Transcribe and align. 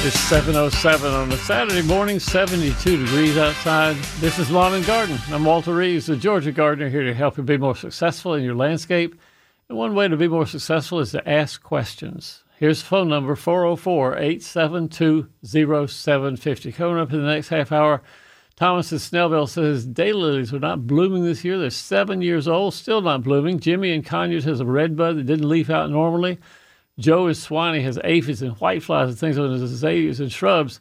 It's 0.00 0.30
7.07 0.30 1.12
on 1.12 1.32
a 1.32 1.36
Saturday 1.38 1.82
morning, 1.82 2.20
72 2.20 3.04
degrees 3.04 3.36
outside. 3.36 3.96
This 4.20 4.38
is 4.38 4.50
Lawn 4.50 4.74
and 4.74 4.86
Garden. 4.86 5.18
I'm 5.32 5.44
Walter 5.44 5.74
Reeves, 5.74 6.06
the 6.06 6.16
Georgia 6.16 6.52
gardener, 6.52 6.88
here 6.88 7.02
to 7.02 7.14
help 7.14 7.36
you 7.38 7.42
be 7.42 7.56
more 7.56 7.74
successful 7.74 8.34
in 8.34 8.44
your 8.44 8.54
landscape. 8.54 9.18
And 9.68 9.76
one 9.76 9.94
way 9.94 10.06
to 10.06 10.16
be 10.16 10.28
more 10.28 10.46
successful 10.46 11.00
is 11.00 11.10
to 11.12 11.28
ask 11.28 11.60
questions. 11.62 12.44
Here's 12.58 12.82
the 12.82 12.86
phone 12.86 13.08
number 13.08 13.34
404 13.34 14.18
872 14.18 15.28
0750. 15.42 16.72
Coming 16.72 16.98
up 16.98 17.12
in 17.12 17.20
the 17.20 17.26
next 17.26 17.48
half 17.48 17.72
hour, 17.72 18.02
Thomas 18.54 18.92
in 18.92 18.98
Snellville 18.98 19.48
says 19.48 19.86
daylilies 19.86 20.52
are 20.52 20.60
not 20.60 20.86
blooming 20.86 21.24
this 21.24 21.42
year. 21.42 21.58
They're 21.58 21.70
seven 21.70 22.22
years 22.22 22.46
old, 22.46 22.74
still 22.74 23.00
not 23.00 23.24
blooming. 23.24 23.58
Jimmy 23.58 23.92
in 23.92 24.02
Conyers 24.02 24.44
has 24.44 24.60
a 24.60 24.66
red 24.66 24.94
bud 24.94 25.16
that 25.16 25.26
didn't 25.26 25.48
leaf 25.48 25.68
out 25.68 25.90
normally. 25.90 26.38
Joe 26.98 27.26
is 27.26 27.46
Suwanee 27.46 27.82
has 27.82 27.98
aphids 28.04 28.42
and 28.42 28.56
whiteflies 28.56 29.08
and 29.08 29.18
things 29.18 29.38
on 29.38 29.52
his 29.52 29.62
azaleas 29.62 30.20
and 30.20 30.32
shrubs. 30.32 30.80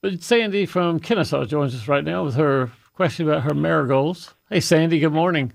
But 0.00 0.22
Sandy 0.22 0.66
from 0.66 1.00
Kennesaw 1.00 1.44
joins 1.44 1.74
us 1.74 1.88
right 1.88 2.04
now 2.04 2.24
with 2.24 2.34
her 2.34 2.70
question 2.94 3.28
about 3.28 3.42
her 3.44 3.54
marigolds. 3.54 4.34
Hey, 4.50 4.60
Sandy, 4.60 4.98
good 4.98 5.12
morning. 5.12 5.52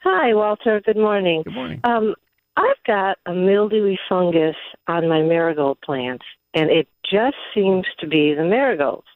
Hi, 0.00 0.34
Walter. 0.34 0.80
Good 0.84 0.96
morning. 0.96 1.42
Good 1.44 1.54
morning. 1.54 1.80
Um, 1.84 2.14
I've 2.56 2.82
got 2.86 3.18
a 3.26 3.32
mildewy 3.32 3.98
fungus 4.08 4.56
on 4.86 5.08
my 5.08 5.22
marigold 5.22 5.80
plants, 5.80 6.24
and 6.54 6.70
it 6.70 6.88
just 7.10 7.36
seems 7.54 7.86
to 8.00 8.06
be 8.06 8.34
the 8.34 8.44
marigolds. 8.44 9.06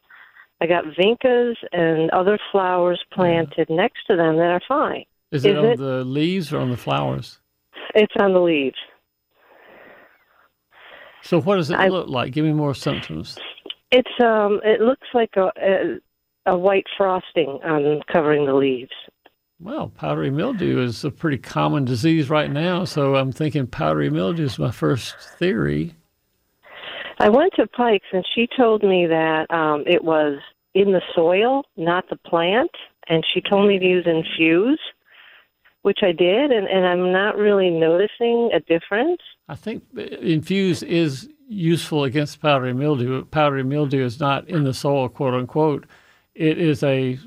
I 0.60 0.66
got 0.66 0.84
vincas 0.98 1.56
and 1.72 2.10
other 2.12 2.38
flowers 2.50 3.02
planted 3.12 3.69
next 3.69 4.06
to 4.06 4.16
them 4.16 4.36
that 4.36 4.50
are 4.50 4.62
fine. 4.66 5.04
Is 5.30 5.44
it 5.44 5.58
on 5.58 5.64
it- 5.66 5.78
the 5.78 6.02
leaves 6.04 6.52
or 6.52 6.58
on 6.60 6.70
the 6.70 6.76
flowers? 6.78 7.41
It's 7.94 8.14
on 8.19 8.32
the 8.32 8.41
leaves. 8.41 8.76
So 11.27 11.41
what 11.41 11.56
does 11.56 11.70
it 11.70 11.74
I- 11.74 11.88
look 11.88 12.08
like? 12.08 12.32
Give 12.32 12.44
me 12.44 12.52
more 12.52 12.74
symptoms. 12.74 13.36
It's 13.91 14.08
um, 14.20 14.60
it 14.64 14.80
looks 14.80 15.06
like 15.14 15.30
a 15.36 15.50
a, 15.60 16.52
a 16.52 16.58
white 16.58 16.86
frosting 16.96 17.60
on 17.64 18.00
covering 18.12 18.46
the 18.46 18.55
leaves. 18.55 18.92
Well, 19.58 19.88
powdery 19.88 20.30
mildew 20.30 20.82
is 20.82 21.02
a 21.04 21.10
pretty 21.10 21.38
common 21.38 21.84
disease 21.86 22.28
right 22.28 22.50
now, 22.50 22.84
so 22.84 23.16
I'm 23.16 23.32
thinking 23.32 23.66
powdery 23.66 24.10
mildew 24.10 24.44
is 24.44 24.58
my 24.58 24.70
first 24.70 25.16
theory. 25.38 25.94
I 27.19 27.30
went 27.30 27.54
to 27.56 27.66
Pike's, 27.66 28.06
and 28.12 28.24
she 28.34 28.47
told 28.54 28.82
me 28.82 29.06
that 29.06 29.50
um, 29.50 29.84
it 29.86 30.04
was 30.04 30.38
in 30.74 30.92
the 30.92 31.00
soil, 31.14 31.64
not 31.78 32.04
the 32.10 32.16
plant, 32.16 32.70
and 33.08 33.24
she 33.32 33.41
told 33.41 33.66
me 33.66 33.78
to 33.78 33.84
use 33.84 34.06
infuse, 34.06 34.80
which 35.86 36.00
I 36.02 36.10
did, 36.10 36.50
and, 36.50 36.66
and 36.66 36.84
I'm 36.84 37.12
not 37.12 37.36
really 37.36 37.70
noticing 37.70 38.50
a 38.52 38.58
difference. 38.58 39.20
I 39.48 39.54
think 39.54 39.84
infuse 39.96 40.82
is 40.82 41.28
useful 41.46 42.02
against 42.02 42.42
powdery 42.42 42.72
mildew. 42.72 43.20
but 43.20 43.30
Powdery 43.30 43.62
mildew 43.62 44.04
is 44.04 44.18
not 44.18 44.48
in 44.48 44.64
the 44.64 44.74
soil, 44.74 45.08
quote 45.08 45.34
unquote. 45.34 45.86
It 46.34 46.58
is 46.58 46.82
a 46.82 47.20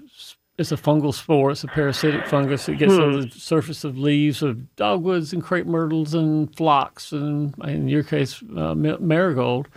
it's 0.57 0.73
a 0.73 0.75
fungal 0.75 1.13
spore. 1.13 1.51
It's 1.51 1.63
a 1.63 1.67
parasitic 1.67 2.27
fungus. 2.27 2.67
It 2.67 2.79
gets 2.79 2.91
on 2.91 3.21
the 3.21 3.31
surface 3.31 3.85
of 3.85 3.97
leaves 3.97 4.43
of 4.43 4.75
dogwoods 4.75 5.31
and 5.31 5.41
crepe 5.41 5.65
myrtles 5.65 6.13
and 6.13 6.53
phlox 6.53 7.13
and 7.13 7.55
in 7.63 7.87
your 7.87 8.03
case 8.03 8.43
uh, 8.57 8.75
marigold. 8.75 9.69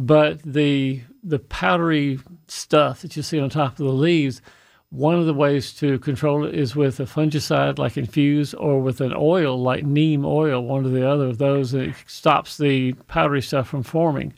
But 0.00 0.42
the 0.42 1.02
the 1.22 1.38
powdery 1.38 2.18
stuff 2.48 3.02
that 3.02 3.16
you 3.16 3.22
see 3.22 3.38
on 3.38 3.50
top 3.50 3.78
of 3.78 3.86
the 3.86 3.92
leaves, 3.92 4.42
one 4.90 5.14
of 5.14 5.26
the 5.26 5.34
ways 5.34 5.72
to 5.74 5.98
control 5.98 6.44
it 6.44 6.54
is 6.54 6.76
with 6.76 7.00
a 7.00 7.04
fungicide 7.04 7.78
like 7.78 7.96
infuse 7.96 8.54
or 8.54 8.80
with 8.80 9.00
an 9.00 9.12
oil 9.16 9.60
like 9.60 9.84
neem 9.84 10.24
oil, 10.24 10.62
one 10.64 10.86
or 10.86 10.90
the 10.90 11.08
other 11.08 11.26
of 11.26 11.38
those. 11.38 11.74
It 11.74 11.94
stops 12.06 12.56
the 12.56 12.92
powdery 13.08 13.42
stuff 13.42 13.68
from 13.68 13.82
forming. 13.82 14.32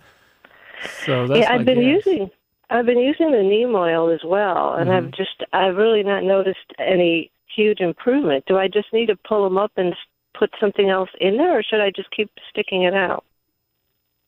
So 1.04 1.26
that's 1.26 1.41
yeah, 1.41 1.53
I've 1.53 1.64
been 1.64 1.81
guess. 1.81 2.06
using 2.06 2.31
I've 2.70 2.86
been 2.86 2.98
using 2.98 3.31
the 3.31 3.42
neem 3.42 3.75
oil 3.75 4.10
as 4.10 4.20
well, 4.25 4.75
and 4.75 4.91
I've 4.91 5.04
mm-hmm. 5.04 5.16
just 5.16 5.44
I've 5.53 5.76
really 5.76 6.03
not 6.03 6.22
noticed 6.22 6.72
any 6.78 7.30
huge 7.54 7.80
improvement. 7.80 8.44
Do 8.47 8.56
I 8.56 8.69
just 8.69 8.92
need 8.92 9.06
to 9.06 9.16
pull 9.16 9.44
them 9.44 9.59
up 9.59 9.72
and 9.76 9.94
put 10.38 10.50
something 10.60 10.88
else 10.88 11.10
in 11.20 11.36
there, 11.36 11.59
or 11.59 11.62
should 11.62 11.80
I 11.80 11.91
just 11.91 12.10
keep 12.10 12.30
sticking 12.50 12.82
it 12.82 12.94
out? 12.94 13.25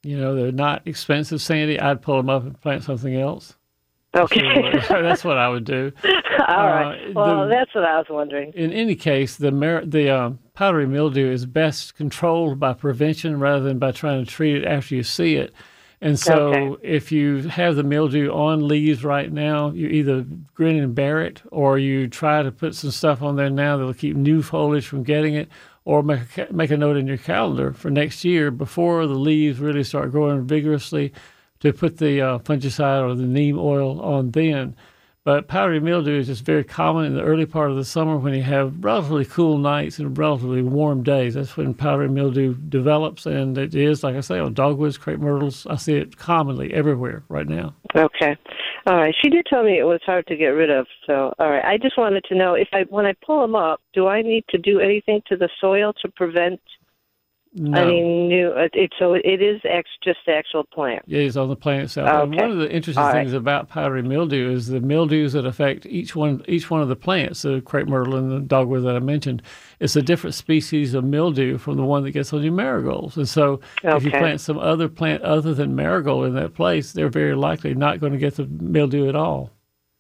You 0.03 0.17
know, 0.17 0.35
they're 0.35 0.53
not 0.53 0.83
expensive, 0.87 1.43
Sandy. 1.43 1.79
I'd 1.79 2.01
pull 2.01 2.17
them 2.17 2.31
up 2.31 2.45
and 2.45 2.61
plant 2.61 2.85
something 2.85 3.15
else. 3.15 3.57
Okay. 4.17 4.73
That's 4.89 5.25
what 5.25 5.39
I 5.39 5.49
would 5.49 5.65
do. 5.65 5.93
All 6.49 6.67
right. 6.67 7.09
Uh, 7.09 7.13
Well, 7.15 7.43
the- 7.45 7.49
that's 7.55 7.75
what 7.75 7.85
I 7.85 7.97
was 7.99 8.07
wondering. 8.11 8.53
In 8.55 8.73
any 8.73 8.97
case, 8.97 9.37
the 9.37 9.53
mer- 9.53 9.85
the 9.85 10.11
um, 10.11 10.39
powdery 10.55 10.87
mildew 10.87 11.31
is 11.31 11.47
best 11.47 11.95
controlled 11.97 12.59
by 12.59 12.73
prevention 12.73 13.39
rather 13.39 13.63
than 13.65 13.79
by 13.79 13.93
trying 13.93 14.25
to 14.25 14.31
treat 14.31 14.57
it 14.57 14.65
after 14.67 14.95
you 14.97 15.03
see 15.05 15.37
it. 15.37 15.53
And 16.03 16.19
so, 16.19 16.55
Okay. 16.55 16.89
if 16.89 17.13
you 17.13 17.43
have 17.49 17.77
the 17.77 17.83
mildew 17.83 18.33
on 18.33 18.67
leaves 18.67 19.05
right 19.05 19.31
now, 19.31 19.71
you 19.71 19.87
either 19.89 20.25
grin 20.55 20.79
and 20.83 20.95
bear 20.95 21.21
it, 21.23 21.43
or 21.53 21.79
you 21.79 22.09
try 22.09 22.43
to 22.43 22.51
put 22.51 22.75
some 22.75 22.91
stuff 22.91 23.21
on 23.23 23.37
there 23.37 23.51
now 23.51 23.77
that'll 23.77 23.93
keep 23.93 24.17
new 24.17 24.41
foliage 24.43 24.87
from 24.87 25.03
getting 25.03 25.35
it, 25.35 25.51
or 25.85 26.03
make 26.03 26.39
a, 26.39 26.47
make 26.51 26.71
a 26.71 26.77
note 26.77 26.97
in 26.97 27.07
your 27.07 27.19
calendar 27.19 27.75
for 27.75 27.91
next 27.91 28.25
year 28.25 28.51
before 28.51 29.07
the 29.07 29.15
leaves 29.15 29.59
really 29.61 29.85
start 29.85 30.11
growing 30.11 30.47
vigorously 30.47 31.13
to 31.61 31.73
put 31.73 31.99
the 31.99 32.21
uh, 32.21 32.39
fungicide 32.39 33.03
or 33.03 33.15
the 33.15 33.27
neem 33.27 33.59
oil 33.59 34.01
on 34.01 34.31
then. 34.31 34.75
But 35.23 35.49
powdery 35.49 35.81
mildew 35.81 36.19
is 36.19 36.29
just 36.29 36.47
very 36.47 36.65
common 36.65 37.05
in 37.05 37.15
the 37.15 37.23
early 37.23 37.45
part 37.45 37.71
of 37.71 37.77
the 37.77 37.85
summer 37.85 38.17
when 38.17 38.33
you 38.33 38.43
have 38.43 38.83
relatively 38.83 39.27
cool 39.27 39.59
nights 39.59 39.99
and 39.99 40.17
relatively 40.17 40.63
warm 40.63 41.03
days. 41.03 41.35
That's 41.35 41.59
when 41.59 41.75
powdery 41.75 42.09
mildew 42.09 42.55
develops, 42.55 43.27
and 43.27 43.57
it 43.59 43.75
is, 43.75 44.03
like 44.03 44.17
I 44.17 44.21
say, 44.21 44.39
on 44.39 44.55
dogwoods, 44.55 44.97
crepe 44.97 45.21
myrtles. 45.21 45.67
I 45.67 45.77
see 45.77 45.97
it 45.97 46.17
commonly 46.17 46.73
everywhere 46.73 47.23
right 47.29 47.47
now. 47.47 47.75
Okay. 47.95 48.35
All 48.87 48.97
right. 48.97 49.15
She 49.21 49.29
did 49.29 49.45
tell 49.45 49.63
me 49.63 49.79
it 49.79 49.85
was 49.85 50.01
hard 50.07 50.27
to 50.29 50.37
get 50.37 50.49
rid 50.49 50.71
of. 50.71 50.87
So, 51.07 51.35
all 51.39 51.51
right. 51.51 51.65
I 51.67 51.77
just 51.77 51.99
wanted 51.99 52.25
to 52.25 52.35
know 52.35 52.55
if 52.55 52.69
I 52.73 52.85
when 52.89 53.05
I 53.05 53.13
pull 53.25 53.43
them 53.43 53.55
up, 53.55 53.83
do 53.93 54.07
I 54.07 54.23
need 54.23 54.45
to 54.49 54.59
do 54.59 54.81
anything 54.81 55.21
to 55.29 55.37
the 55.37 55.51
soil 55.61 55.93
to 56.01 56.09
prevent 56.09 56.61
No. 57.53 57.85
mean, 57.85 58.29
new? 58.29 58.53
It, 58.53 58.71
it 58.75 58.93
so 58.97 59.15
it 59.15 59.43
is 59.43 59.61
ex, 59.65 59.89
just 60.05 60.21
the 60.25 60.33
actual 60.33 60.63
plant. 60.63 61.03
Yeah, 61.07 61.19
It 61.19 61.27
is 61.27 61.37
on 61.37 61.49
the 61.49 61.57
plant 61.57 61.85
itself. 61.85 62.09
And 62.09 62.35
one 62.35 62.51
of 62.53 62.59
the 62.59 62.71
interesting 62.71 63.03
All 63.03 63.13
right. 63.13 63.25
things 63.25 63.33
about 63.33 63.69
powdery 63.69 64.03
mildew 64.03 64.53
is 64.53 64.69
the 64.69 64.81
mildews 64.81 65.33
that 65.33 65.45
affect 65.45 65.85
each 65.87 66.15
one 66.15 66.45
each 66.47 66.71
one 66.71 66.81
of 66.81 66.89
the 66.89 66.95
plants, 66.95 67.43
the 67.43 67.61
crepe 67.61 67.89
myrtle 67.89 68.15
and 68.15 68.31
the 68.31 68.39
dogwood 68.39 68.85
that 68.85 68.95
I 68.95 69.01
mentioned. 69.01 69.43
It's 69.81 69.97
a 69.97 70.03
different 70.03 70.35
species 70.35 70.95
of 70.95 71.03
mildew 71.03 71.59
from 71.59 71.77
the 71.77 71.85
one 71.85 72.05
that 72.05 72.13
gets 72.13 72.33
on 72.33 72.43
your 72.43 72.53
marigolds. 72.53 73.17
And 73.17 73.29
so 73.29 73.61
if 73.83 74.05
you 74.05 74.11
plant 74.11 74.41
some 74.41 74.59
other 74.59 74.89
plant 74.89 75.23
other 75.23 75.53
than 75.53 75.75
marigold 75.75 76.27
in 76.27 76.35
that 76.35 76.55
place, 76.55 76.93
they're 76.93 77.09
very 77.09 77.35
likely 77.35 77.75
not 77.75 77.99
going 77.99 78.13
to 78.13 78.19
get 78.19 78.37
the 78.37 78.47
mildew 78.47 79.09
at 79.09 79.17
all. 79.17 79.51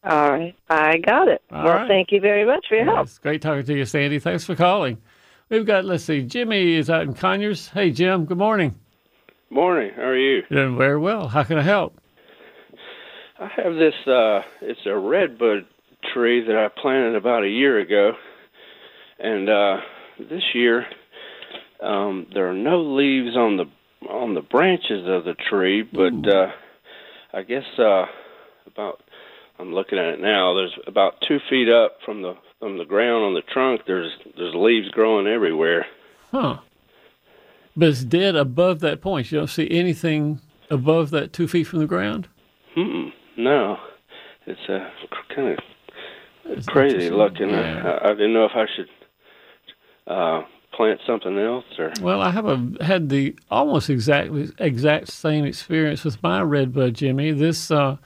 All 0.04 0.30
right. 0.30 0.54
I 0.68 0.98
got 0.98 1.28
it. 1.28 1.42
All 1.50 1.64
well, 1.64 1.74
right. 1.74 1.88
thank 1.88 2.12
you 2.12 2.20
very 2.20 2.46
much 2.46 2.66
for 2.68 2.76
your 2.76 2.84
help. 2.86 3.08
Great 3.22 3.42
talking 3.42 3.64
to 3.64 3.76
you, 3.76 3.84
Sandy. 3.84 4.18
Thanks 4.18 4.44
for 4.44 4.54
calling. 4.54 4.98
We've 5.50 5.66
got, 5.66 5.84
let's 5.84 6.04
see, 6.04 6.22
Jimmy 6.22 6.76
is 6.76 6.88
out 6.88 7.02
in 7.02 7.14
Conyers. 7.14 7.68
Hey, 7.68 7.90
Jim, 7.90 8.24
good 8.24 8.38
morning. 8.38 8.76
Morning. 9.50 9.90
How 9.96 10.02
are 10.02 10.16
you? 10.16 10.42
Doing 10.48 10.78
very 10.78 10.96
well. 10.96 11.26
How 11.26 11.42
can 11.42 11.58
I 11.58 11.62
help? 11.62 11.98
I 13.40 13.48
have 13.56 13.74
this. 13.74 13.94
uh 14.06 14.42
It's 14.60 14.86
a 14.86 14.96
redbud 14.96 15.66
tree 16.14 16.44
that 16.46 16.56
I 16.56 16.68
planted 16.80 17.16
about 17.16 17.42
a 17.42 17.48
year 17.48 17.80
ago, 17.80 18.12
and 19.18 19.48
uh 19.48 19.76
this 20.20 20.42
year 20.54 20.86
um 21.82 22.26
there 22.32 22.48
are 22.48 22.54
no 22.54 22.80
leaves 22.82 23.36
on 23.36 23.56
the 23.56 23.64
on 24.08 24.34
the 24.34 24.42
branches 24.42 25.04
of 25.08 25.24
the 25.24 25.34
tree, 25.48 25.82
but 25.82 26.28
uh 26.32 26.52
I 27.32 27.42
guess 27.42 27.64
uh 27.76 28.04
about 28.68 29.00
I'm 29.58 29.74
looking 29.74 29.98
at 29.98 30.14
it 30.14 30.20
now. 30.20 30.54
There's 30.54 30.78
about 30.86 31.14
two 31.26 31.38
feet 31.50 31.68
up 31.68 31.96
from 32.04 32.22
the 32.22 32.34
from 32.60 32.78
the 32.78 32.84
ground 32.84 33.24
on 33.24 33.34
the 33.34 33.42
trunk. 33.42 33.80
There's 33.86 34.12
there's 34.36 34.54
leaves 34.54 34.88
growing 34.90 35.26
everywhere. 35.26 35.86
Huh. 36.30 36.58
But 37.76 37.88
it's 37.88 38.04
dead 38.04 38.36
above 38.36 38.80
that 38.80 39.00
point. 39.00 39.32
You 39.32 39.38
don't 39.38 39.48
see 39.48 39.68
anything 39.70 40.40
above 40.70 41.10
that 41.10 41.32
two 41.32 41.48
feet 41.48 41.64
from 41.64 41.80
the 41.80 41.86
ground? 41.86 42.28
Hmm. 42.74 43.08
No, 43.36 43.78
it's 44.46 44.60
uh, 44.68 44.88
kind 45.34 45.48
of 45.48 45.58
That's 46.44 46.66
crazy 46.66 47.10
looking. 47.10 47.50
Yeah. 47.50 47.98
I, 48.02 48.10
I 48.10 48.12
didn't 48.12 48.34
know 48.34 48.44
if 48.44 48.52
I 48.54 48.66
should 48.76 48.88
uh, 50.06 50.42
plant 50.72 51.00
something 51.06 51.38
else 51.38 51.64
or. 51.78 51.92
Well, 52.00 52.20
I 52.20 52.30
have 52.30 52.46
a, 52.46 52.84
had 52.84 53.08
the 53.08 53.36
almost 53.50 53.88
exactly 53.88 54.50
exact 54.58 55.08
same 55.08 55.44
experience 55.44 56.04
with 56.04 56.22
my 56.22 56.42
redbud, 56.42 56.94
Jimmy. 56.94 57.32
This 57.32 57.70
uh, 57.70 57.96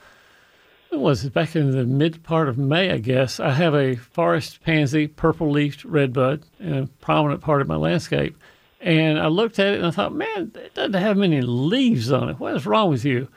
when 0.95 1.03
was? 1.03 1.29
Back 1.29 1.55
in 1.55 1.71
the 1.71 1.85
mid 1.85 2.23
part 2.23 2.47
of 2.47 2.57
May, 2.57 2.91
I 2.91 2.97
guess. 2.97 3.39
I 3.39 3.51
have 3.51 3.75
a 3.75 3.95
forest 3.95 4.61
pansy, 4.63 5.07
purple 5.07 5.51
leafed 5.51 5.83
redbud, 5.83 6.43
in 6.59 6.73
a 6.73 6.87
prominent 6.87 7.41
part 7.41 7.61
of 7.61 7.67
my 7.67 7.75
landscape. 7.75 8.37
And 8.79 9.19
I 9.19 9.27
looked 9.27 9.59
at 9.59 9.73
it 9.73 9.77
and 9.79 9.87
I 9.87 9.91
thought, 9.91 10.13
man, 10.13 10.51
it 10.55 10.73
doesn't 10.73 10.93
have 10.93 11.17
many 11.17 11.41
leaves 11.41 12.11
on 12.11 12.29
it. 12.29 12.39
What 12.39 12.55
is 12.55 12.65
wrong 12.65 12.89
with 12.89 13.03
you? 13.03 13.27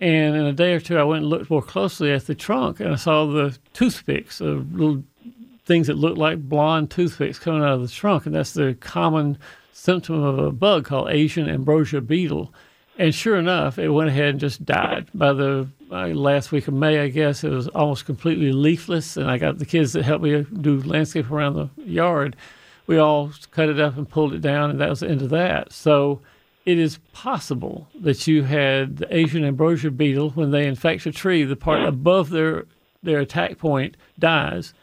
And 0.00 0.36
in 0.36 0.44
a 0.44 0.52
day 0.52 0.74
or 0.74 0.80
two, 0.80 0.98
I 0.98 1.02
went 1.02 1.22
and 1.22 1.30
looked 1.30 1.50
more 1.50 1.62
closely 1.62 2.12
at 2.12 2.26
the 2.26 2.34
trunk 2.34 2.78
and 2.78 2.92
I 2.92 2.96
saw 2.96 3.26
the 3.26 3.58
toothpicks, 3.72 4.38
the 4.38 4.64
little 4.72 5.02
things 5.64 5.86
that 5.88 5.96
look 5.98 6.16
like 6.16 6.48
blonde 6.48 6.90
toothpicks 6.90 7.38
coming 7.38 7.62
out 7.62 7.74
of 7.74 7.82
the 7.82 7.88
trunk. 7.88 8.26
And 8.26 8.34
that's 8.34 8.52
the 8.52 8.76
common 8.80 9.38
symptom 9.72 10.22
of 10.22 10.38
a 10.38 10.52
bug 10.52 10.84
called 10.84 11.10
Asian 11.10 11.48
ambrosia 11.48 12.00
beetle. 12.00 12.52
And 12.98 13.14
sure 13.14 13.36
enough, 13.36 13.78
it 13.78 13.90
went 13.90 14.10
ahead 14.10 14.30
and 14.30 14.40
just 14.40 14.64
died. 14.64 15.08
By 15.14 15.32
the 15.32 15.68
uh, 15.90 16.08
last 16.08 16.50
week 16.50 16.66
of 16.66 16.74
May, 16.74 16.98
I 16.98 17.08
guess, 17.08 17.44
it 17.44 17.50
was 17.50 17.68
almost 17.68 18.06
completely 18.06 18.50
leafless. 18.50 19.16
And 19.16 19.30
I 19.30 19.38
got 19.38 19.58
the 19.58 19.64
kids 19.64 19.92
that 19.92 20.04
helped 20.04 20.24
me 20.24 20.44
do 20.60 20.82
landscape 20.82 21.30
around 21.30 21.54
the 21.54 21.70
yard. 21.84 22.34
We 22.88 22.98
all 22.98 23.30
cut 23.52 23.68
it 23.68 23.78
up 23.78 23.96
and 23.96 24.08
pulled 24.08 24.34
it 24.34 24.40
down, 24.40 24.70
and 24.70 24.80
that 24.80 24.90
was 24.90 25.00
the 25.00 25.08
end 25.08 25.22
of 25.22 25.30
that. 25.30 25.72
So 25.72 26.20
it 26.66 26.76
is 26.76 26.98
possible 27.12 27.86
that 28.00 28.26
you 28.26 28.42
had 28.42 28.96
the 28.96 29.16
Asian 29.16 29.44
ambrosia 29.44 29.92
beetle, 29.92 30.30
when 30.30 30.50
they 30.50 30.66
infect 30.66 31.06
a 31.06 31.12
tree, 31.12 31.44
the 31.44 31.54
part 31.54 31.84
above 31.84 32.30
their, 32.30 32.64
their 33.02 33.20
attack 33.20 33.58
point 33.58 33.96
dies. 34.18 34.74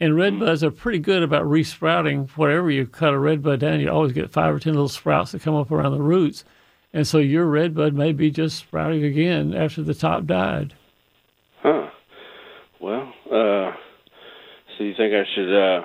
And 0.00 0.16
red 0.16 0.38
buds 0.38 0.64
are 0.64 0.70
pretty 0.70 1.00
good 1.00 1.22
about 1.22 1.46
resprouting. 1.46 2.30
Whatever 2.36 2.70
you 2.70 2.86
cut 2.86 3.12
a 3.12 3.18
red 3.18 3.42
bud 3.42 3.60
down, 3.60 3.80
you 3.80 3.90
always 3.90 4.12
get 4.12 4.30
five 4.30 4.54
or 4.54 4.58
ten 4.58 4.72
little 4.72 4.88
sprouts 4.88 5.32
that 5.32 5.42
come 5.42 5.54
up 5.54 5.70
around 5.70 5.92
the 5.92 6.00
roots. 6.00 6.44
And 6.92 7.06
so 7.06 7.18
your 7.18 7.44
red 7.46 7.74
bud 7.74 7.94
may 7.94 8.12
be 8.12 8.30
just 8.30 8.56
sprouting 8.56 9.04
again 9.04 9.54
after 9.54 9.82
the 9.82 9.94
top 9.94 10.24
died. 10.26 10.74
Huh. 11.62 11.90
Well, 12.80 13.12
uh, 13.26 13.72
so 14.76 14.84
you 14.84 14.94
think 14.96 15.12
I 15.12 15.24
should, 15.34 15.54
uh, 15.54 15.82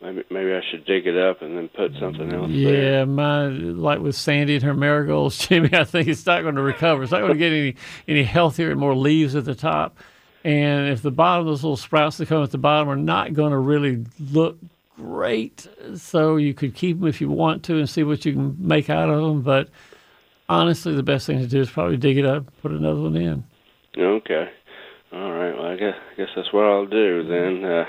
maybe, 0.00 0.24
maybe 0.30 0.52
I 0.54 0.60
should 0.70 0.84
dig 0.86 1.06
it 1.06 1.16
up 1.16 1.42
and 1.42 1.56
then 1.56 1.68
put 1.68 1.92
something 2.00 2.32
else 2.32 2.50
Yeah, 2.50 2.70
there? 2.70 3.06
my 3.06 3.46
like 3.46 4.00
with 4.00 4.16
Sandy 4.16 4.54
and 4.54 4.64
her 4.64 4.74
marigolds, 4.74 5.38
Jimmy. 5.48 5.70
I 5.72 5.84
think 5.84 6.08
it's 6.08 6.26
not 6.26 6.42
going 6.42 6.56
to 6.56 6.62
recover. 6.62 7.02
It's 7.04 7.12
not 7.12 7.20
going 7.20 7.34
to 7.34 7.38
get 7.38 7.52
any 7.52 7.76
any 8.08 8.24
healthier 8.24 8.70
and 8.70 8.80
more 8.80 8.94
leaves 8.96 9.36
at 9.36 9.44
the 9.44 9.54
top. 9.54 9.96
And 10.44 10.88
if 10.88 11.02
the 11.02 11.12
bottom, 11.12 11.46
those 11.46 11.62
little 11.62 11.76
sprouts 11.76 12.16
that 12.16 12.26
come 12.26 12.42
at 12.42 12.50
the 12.50 12.58
bottom, 12.58 12.88
are 12.88 12.96
not 12.96 13.32
going 13.34 13.52
to 13.52 13.58
really 13.58 14.04
look 14.32 14.58
great, 14.96 15.68
so 15.96 16.36
you 16.36 16.52
could 16.54 16.74
keep 16.74 16.98
them 16.98 17.08
if 17.08 17.20
you 17.20 17.30
want 17.30 17.62
to 17.64 17.78
and 17.78 17.88
see 17.88 18.02
what 18.02 18.24
you 18.24 18.32
can 18.32 18.56
make 18.58 18.90
out 18.90 19.08
of 19.08 19.20
them. 19.22 19.42
But 19.42 19.68
honestly, 20.48 20.94
the 20.94 21.02
best 21.02 21.26
thing 21.26 21.38
to 21.40 21.46
do 21.46 21.60
is 21.60 21.70
probably 21.70 21.96
dig 21.96 22.18
it 22.18 22.24
up, 22.26 22.46
and 22.46 22.62
put 22.62 22.72
another 22.72 23.00
one 23.00 23.16
in. 23.16 23.44
Okay. 23.96 24.50
All 25.12 25.32
right. 25.32 25.52
Well, 25.54 25.66
I 25.66 25.76
guess, 25.76 25.94
I 26.12 26.14
guess 26.16 26.28
that's 26.34 26.52
what 26.52 26.64
I'll 26.64 26.86
do 26.86 27.22
then. 27.26 27.64
Uh, 27.64 27.84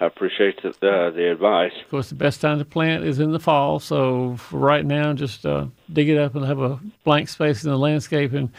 I 0.00 0.06
appreciate 0.06 0.60
the, 0.62 0.70
uh, 0.70 1.10
the 1.10 1.30
advice. 1.30 1.72
Of 1.84 1.90
course, 1.90 2.08
the 2.08 2.16
best 2.16 2.40
time 2.40 2.58
to 2.58 2.64
plant 2.64 3.04
is 3.04 3.20
in 3.20 3.30
the 3.30 3.38
fall. 3.38 3.78
So 3.78 4.36
for 4.36 4.58
right 4.58 4.84
now, 4.84 5.12
just 5.12 5.46
uh, 5.46 5.66
dig 5.92 6.08
it 6.08 6.18
up 6.18 6.34
and 6.34 6.44
have 6.44 6.58
a 6.58 6.80
blank 7.04 7.28
space 7.28 7.62
in 7.62 7.70
the 7.70 7.78
landscape. 7.78 8.32
And 8.32 8.50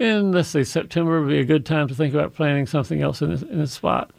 in 0.00 0.32
let's 0.32 0.48
say 0.48 0.64
September 0.64 1.20
would 1.20 1.28
be 1.28 1.38
a 1.38 1.44
good 1.44 1.64
time 1.64 1.86
to 1.86 1.94
think 1.94 2.12
about 2.12 2.34
planting 2.34 2.66
something 2.66 3.00
else 3.00 3.22
in 3.22 3.34
the, 3.34 3.46
in 3.48 3.58
the 3.58 3.68
spot. 3.68 4.10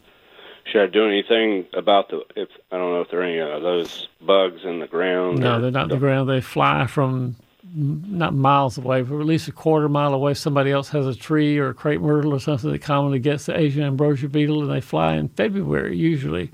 Should 0.72 0.80
I 0.82 0.86
do 0.86 1.06
anything 1.06 1.66
about 1.74 2.08
the? 2.08 2.22
If 2.36 2.48
I 2.72 2.78
don't 2.78 2.92
know 2.92 3.02
if 3.02 3.10
there 3.10 3.20
are 3.20 3.24
any 3.24 3.38
of 3.38 3.60
those 3.60 4.08
bugs 4.22 4.62
in 4.64 4.80
the 4.80 4.86
ground. 4.86 5.40
No, 5.40 5.56
or- 5.56 5.60
they're 5.60 5.70
not 5.70 5.84
in 5.84 5.88
the 5.90 5.98
ground. 5.98 6.30
They 6.30 6.40
fly 6.40 6.86
from 6.86 7.36
not 7.74 8.34
miles 8.34 8.78
away, 8.78 9.02
but 9.02 9.18
at 9.18 9.26
least 9.26 9.48
a 9.48 9.52
quarter 9.52 9.88
mile 9.88 10.14
away. 10.14 10.34
Somebody 10.34 10.70
else 10.70 10.88
has 10.90 11.06
a 11.06 11.14
tree 11.14 11.58
or 11.58 11.68
a 11.68 11.74
crepe 11.74 12.00
myrtle 12.00 12.34
or 12.34 12.40
something 12.40 12.70
that 12.70 12.82
commonly 12.82 13.18
gets 13.18 13.46
the 13.46 13.58
Asian 13.58 13.82
ambrosia 13.82 14.28
beetle, 14.28 14.62
and 14.62 14.70
they 14.70 14.80
fly 14.80 15.14
in 15.14 15.28
February 15.28 15.96
usually. 15.96 16.50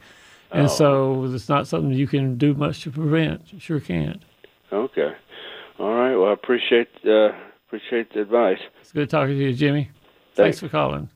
And 0.53 0.71
so 0.71 1.31
it's 1.33 1.49
not 1.49 1.69
something 1.69 1.93
you 1.93 2.09
can 2.09 2.37
do 2.37 2.55
much 2.55 2.83
to 2.83 2.91
prevent. 2.91 3.53
You 3.53 3.61
sure 3.61 3.81
can't. 3.81 4.21
Okay. 4.73 5.13
All 5.79 5.95
right. 5.95 6.17
Well, 6.17 6.31
I 6.31 6.33
appreciate 6.33 6.89
uh, 7.07 7.31
appreciate 7.69 8.13
the 8.13 8.23
advice. 8.23 8.59
It's 8.81 8.93
good 8.93 9.09
talking 9.09 9.37
to 9.37 9.45
you, 9.45 9.53
Jimmy. 9.53 9.91
Thanks 10.35 10.59
for 10.59 10.69
calling. 10.69 11.09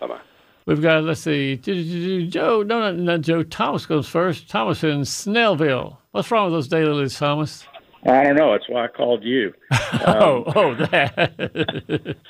Bye 0.00 0.06
bye. 0.06 0.20
We've 0.66 0.82
got, 0.82 1.02
let's 1.04 1.22
see, 1.22 1.56
Joe, 1.56 2.62
no, 2.62 2.78
not, 2.80 2.96
not 2.96 3.20
Joe. 3.22 3.42
Thomas 3.42 3.86
goes 3.86 4.06
first. 4.06 4.50
Thomas 4.50 4.84
in 4.84 5.00
Snellville. 5.00 5.96
What's 6.10 6.30
wrong 6.30 6.44
with 6.44 6.52
those 6.52 6.68
daylilies, 6.68 7.18
Thomas? 7.18 7.64
I 8.08 8.24
don't 8.24 8.36
know. 8.36 8.52
That's 8.52 8.68
why 8.68 8.84
I 8.84 8.88
called 8.88 9.22
you. 9.22 9.52
oh, 10.06 10.44
oh, 10.54 10.74
that. 10.74 12.16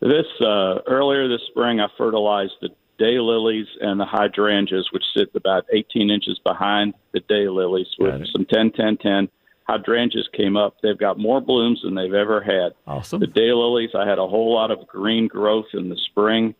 This 0.00 0.26
uh, 0.40 0.78
earlier 0.86 1.28
this 1.28 1.42
spring, 1.48 1.78
I 1.80 1.86
fertilized 1.96 2.54
the 2.60 2.70
daylilies 2.98 3.66
and 3.80 4.00
the 4.00 4.04
hydrangeas, 4.04 4.88
which 4.92 5.04
sit 5.16 5.30
about 5.34 5.66
18 5.72 6.10
inches 6.10 6.38
behind 6.44 6.94
the 7.12 7.20
daylilies 7.20 7.86
with 7.98 8.26
some 8.32 8.46
10, 8.46 8.72
10, 8.72 8.96
10. 8.96 9.28
Hydrangeas 9.68 10.28
came 10.36 10.56
up. 10.56 10.76
They've 10.82 10.98
got 10.98 11.18
more 11.18 11.40
blooms 11.40 11.82
than 11.82 11.94
they've 11.94 12.14
ever 12.14 12.40
had. 12.40 12.72
awesome. 12.86 13.20
The 13.20 13.26
daylilies, 13.26 13.94
I 13.94 14.08
had 14.08 14.18
a 14.18 14.26
whole 14.26 14.54
lot 14.54 14.70
of 14.70 14.86
green 14.86 15.28
growth 15.28 15.66
in 15.74 15.88
the 15.88 15.96
spring, 15.96 16.54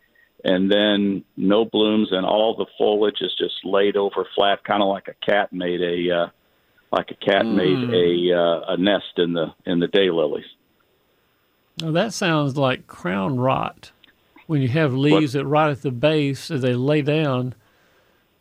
and 0.44 0.70
then 0.70 1.24
no 1.36 1.64
blooms, 1.64 2.08
and 2.12 2.24
all 2.24 2.54
the 2.56 2.66
foliage 2.78 3.20
is 3.20 3.34
just 3.38 3.64
laid 3.64 3.96
over 3.96 4.26
flat, 4.34 4.64
kind 4.64 4.82
of 4.82 4.88
like 4.88 5.08
a 5.08 5.26
cat 5.26 5.52
made 5.52 5.80
a 5.80 6.14
uh, 6.14 6.26
like 6.92 7.10
a 7.10 7.14
cat 7.14 7.46
made 7.46 7.90
a 7.94 8.36
uh, 8.36 8.72
a 8.72 8.76
nest 8.76 9.18
in 9.18 9.32
the 9.32 9.54
in 9.66 9.78
the 9.80 9.86
daylilies. 9.86 10.44
Now, 11.80 11.92
that 11.92 12.12
sounds 12.12 12.56
like 12.56 12.86
crown 12.86 13.38
rot. 13.38 13.92
When 14.46 14.60
you 14.60 14.68
have 14.68 14.92
leaves 14.92 15.34
that 15.34 15.46
rot 15.46 15.70
at 15.70 15.82
the 15.82 15.92
base 15.92 16.50
as 16.50 16.62
they 16.62 16.74
lay 16.74 17.02
down, 17.02 17.54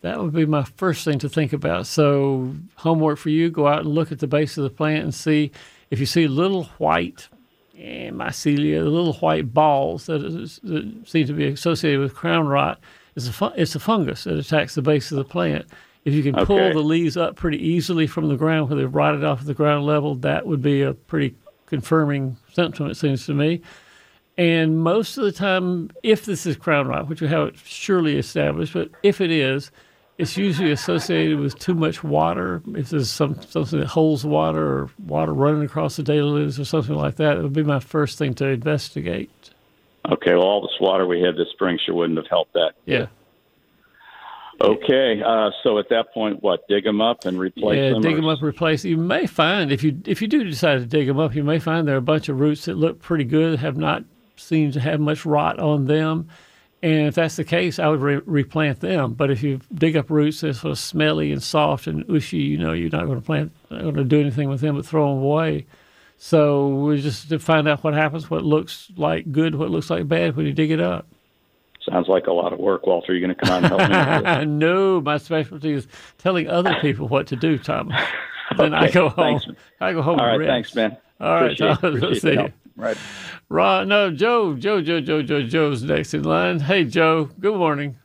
that 0.01 0.19
would 0.19 0.33
be 0.33 0.45
my 0.45 0.63
first 0.63 1.05
thing 1.05 1.19
to 1.19 1.29
think 1.29 1.53
about. 1.53 1.85
So, 1.85 2.55
homework 2.75 3.19
for 3.19 3.29
you 3.29 3.49
go 3.49 3.67
out 3.67 3.81
and 3.81 3.89
look 3.89 4.11
at 4.11 4.19
the 4.19 4.27
base 4.27 4.57
of 4.57 4.63
the 4.63 4.69
plant 4.69 5.03
and 5.03 5.13
see 5.13 5.51
if 5.91 5.99
you 5.99 6.05
see 6.05 6.27
little 6.27 6.65
white 6.79 7.29
eh, 7.77 8.09
mycelia, 8.09 8.83
little 8.83 9.13
white 9.13 9.53
balls 9.53 10.07
that, 10.07 10.23
is, 10.23 10.59
that 10.63 11.07
seem 11.07 11.27
to 11.27 11.33
be 11.33 11.47
associated 11.47 11.99
with 11.99 12.15
crown 12.15 12.47
rot. 12.47 12.79
It's 13.15 13.41
a, 13.41 13.53
it's 13.55 13.75
a 13.75 13.79
fungus 13.79 14.23
that 14.23 14.37
attacks 14.37 14.75
the 14.75 14.81
base 14.81 15.11
of 15.11 15.17
the 15.17 15.25
plant. 15.25 15.67
If 16.09 16.15
you 16.15 16.23
can 16.23 16.43
pull 16.45 16.57
Okay. 16.57 16.73
the 16.73 16.79
leaves 16.79 17.15
up 17.17 17.35
pretty 17.35 17.57
easily 17.63 18.07
from 18.07 18.29
the 18.29 18.35
ground 18.35 18.69
where 18.69 18.79
they've 18.79 18.93
rotted 18.93 19.23
off 19.23 19.43
the 19.45 19.53
ground 19.53 19.85
level, 19.85 20.15
that 20.15 20.47
would 20.47 20.61
be 20.61 20.81
a 20.81 20.93
pretty 20.93 21.35
confirming 21.67 22.35
symptom, 22.51 22.89
it 22.89 22.95
seems 22.95 23.27
to 23.27 23.33
me. 23.35 23.61
And 24.35 24.79
most 24.79 25.17
of 25.17 25.23
the 25.23 25.31
time, 25.31 25.91
if 26.01 26.25
this 26.25 26.45
is 26.47 26.55
crown 26.55 26.87
rot, 26.87 27.07
which 27.09 27.21
we 27.21 27.27
have 27.27 27.49
it 27.49 27.55
surely 27.63 28.17
established, 28.17 28.73
but 28.73 28.89
if 29.03 29.21
it 29.21 29.29
is, 29.29 29.69
it's 30.17 30.35
usually 30.35 30.71
associated 30.71 31.39
with 31.39 31.59
too 31.59 31.75
much 31.75 32.03
water. 32.03 32.61
If 32.75 32.89
there's 32.89 33.09
some 33.11 33.39
something 33.43 33.79
that 33.79 33.87
holds 33.87 34.25
water 34.25 34.65
or 34.65 34.89
water 35.05 35.31
running 35.33 35.63
across 35.63 35.95
the 35.97 36.03
daylilies 36.03 36.59
or 36.59 36.65
something 36.65 36.95
like 36.95 37.17
that, 37.17 37.37
it 37.37 37.43
would 37.43 37.53
be 37.53 37.63
my 37.63 37.79
first 37.79 38.17
thing 38.17 38.33
to 38.35 38.47
investigate. 38.47 39.51
Okay, 40.11 40.33
well, 40.33 40.43
all 40.43 40.61
this 40.61 40.75
water 40.81 41.05
we 41.05 41.21
had 41.21 41.35
this 41.35 41.49
spring 41.51 41.77
sure 41.85 41.93
wouldn't 41.93 42.17
have 42.17 42.27
helped 42.27 42.53
that. 42.53 42.71
Yeah. 42.85 43.07
Okay, 44.61 45.21
uh, 45.25 45.51
so 45.63 45.77
at 45.77 45.87
that 45.89 46.13
point, 46.13 46.43
what? 46.43 46.67
Dig 46.67 46.83
them 46.83 46.99
up 46.99 47.25
and 47.25 47.39
replace 47.39 47.77
yeah, 47.77 47.89
them? 47.91 48.01
dig 48.01 48.13
or- 48.13 48.15
them 48.17 48.27
up, 48.27 48.41
replace. 48.41 48.83
You 48.83 48.97
may 48.97 49.25
find 49.25 49.71
if 49.71 49.83
you 49.83 50.01
if 50.05 50.21
you 50.21 50.27
do 50.27 50.43
decide 50.43 50.79
to 50.79 50.85
dig 50.85 51.07
them 51.07 51.19
up, 51.19 51.33
you 51.33 51.43
may 51.43 51.59
find 51.59 51.87
there 51.87 51.95
are 51.95 51.99
a 51.99 52.01
bunch 52.01 52.27
of 52.27 52.39
roots 52.39 52.65
that 52.65 52.75
look 52.75 53.01
pretty 53.01 53.23
good, 53.23 53.59
have 53.59 53.77
not 53.77 54.03
seemed 54.35 54.73
to 54.73 54.79
have 54.79 54.99
much 54.99 55.25
rot 55.25 55.59
on 55.59 55.85
them. 55.85 56.29
And 56.81 57.07
if 57.07 57.15
that's 57.15 57.35
the 57.35 57.43
case, 57.43 57.77
I 57.77 57.87
would 57.89 58.01
re- 58.01 58.21
replant 58.25 58.79
them. 58.79 59.13
But 59.13 59.31
if 59.31 59.43
you 59.43 59.59
dig 59.73 59.97
up 59.97 60.09
roots 60.09 60.41
that 60.41 60.49
are 60.49 60.53
sort 60.53 60.71
of 60.71 60.79
smelly 60.79 61.31
and 61.31 61.43
soft 61.43 61.87
and 61.87 62.05
ushy, 62.09 62.37
you 62.37 62.57
know 62.57 62.71
you're 62.71 62.89
not 62.89 63.05
going 63.05 63.19
to 63.19 63.25
plant, 63.25 63.51
not 63.69 63.81
going 63.81 63.95
to 63.95 64.03
do 64.03 64.21
anything 64.21 64.49
with 64.49 64.61
them 64.61 64.75
but 64.75 64.85
throw 64.85 65.13
them 65.13 65.23
away. 65.23 65.65
So 66.17 66.67
we 66.67 67.01
just 67.01 67.29
to 67.29 67.39
find 67.39 67.67
out 67.67 67.83
what 67.83 67.93
happens, 67.93 68.29
what 68.29 68.43
looks 68.43 68.91
like 68.97 69.31
good, 69.31 69.55
what 69.55 69.71
looks 69.71 69.89
like 69.89 70.07
bad 70.07 70.35
when 70.35 70.45
you 70.45 70.53
dig 70.53 70.71
it 70.71 70.81
up. 70.81 71.07
Sounds 71.89 72.07
like 72.07 72.27
a 72.27 72.31
lot 72.31 72.53
of 72.53 72.59
work, 72.59 72.85
Walter. 72.85 73.13
You're 73.13 73.27
going 73.27 73.35
to 73.37 73.45
come 73.45 73.51
out 73.51 73.63
and 73.63 73.89
help 73.89 73.89
me 73.89 74.27
with 74.27 74.39
this? 74.39 74.47
no, 74.47 75.01
my 75.01 75.17
specialty 75.17 75.71
is 75.73 75.87
telling 76.17 76.47
other 76.47 76.75
people 76.81 77.07
what 77.07 77.27
to 77.27 77.35
do, 77.35 77.57
Thomas. 77.57 77.99
Then 78.57 78.73
I 78.73 78.89
go 78.89 79.09
home. 79.09 79.39
thanks. 79.39 79.61
I 79.79 79.93
go 79.93 80.01
home. 80.01 80.19
All 80.19 80.27
and 80.27 80.45
thanks, 80.45 80.73
man. 80.75 80.97
All 81.19 81.33
right, 81.33 81.43
Appreciate, 81.51 81.67
Thomas, 81.67 81.83
appreciate 81.83 82.09
let's 82.09 82.21
see. 82.21 82.35
help. 82.35 82.51
Right. 82.75 82.97
Ron, 83.49 83.87
no, 83.89 84.11
Joe, 84.11 84.55
Joe, 84.55 84.81
Joe, 84.81 85.01
Joe, 85.01 85.21
Joe, 85.21 85.41
Joe's 85.43 85.83
next 85.83 86.13
in 86.13 86.23
line. 86.23 86.59
Hey, 86.59 86.85
Joe. 86.85 87.29
Good 87.39 87.55
morning. 87.55 87.97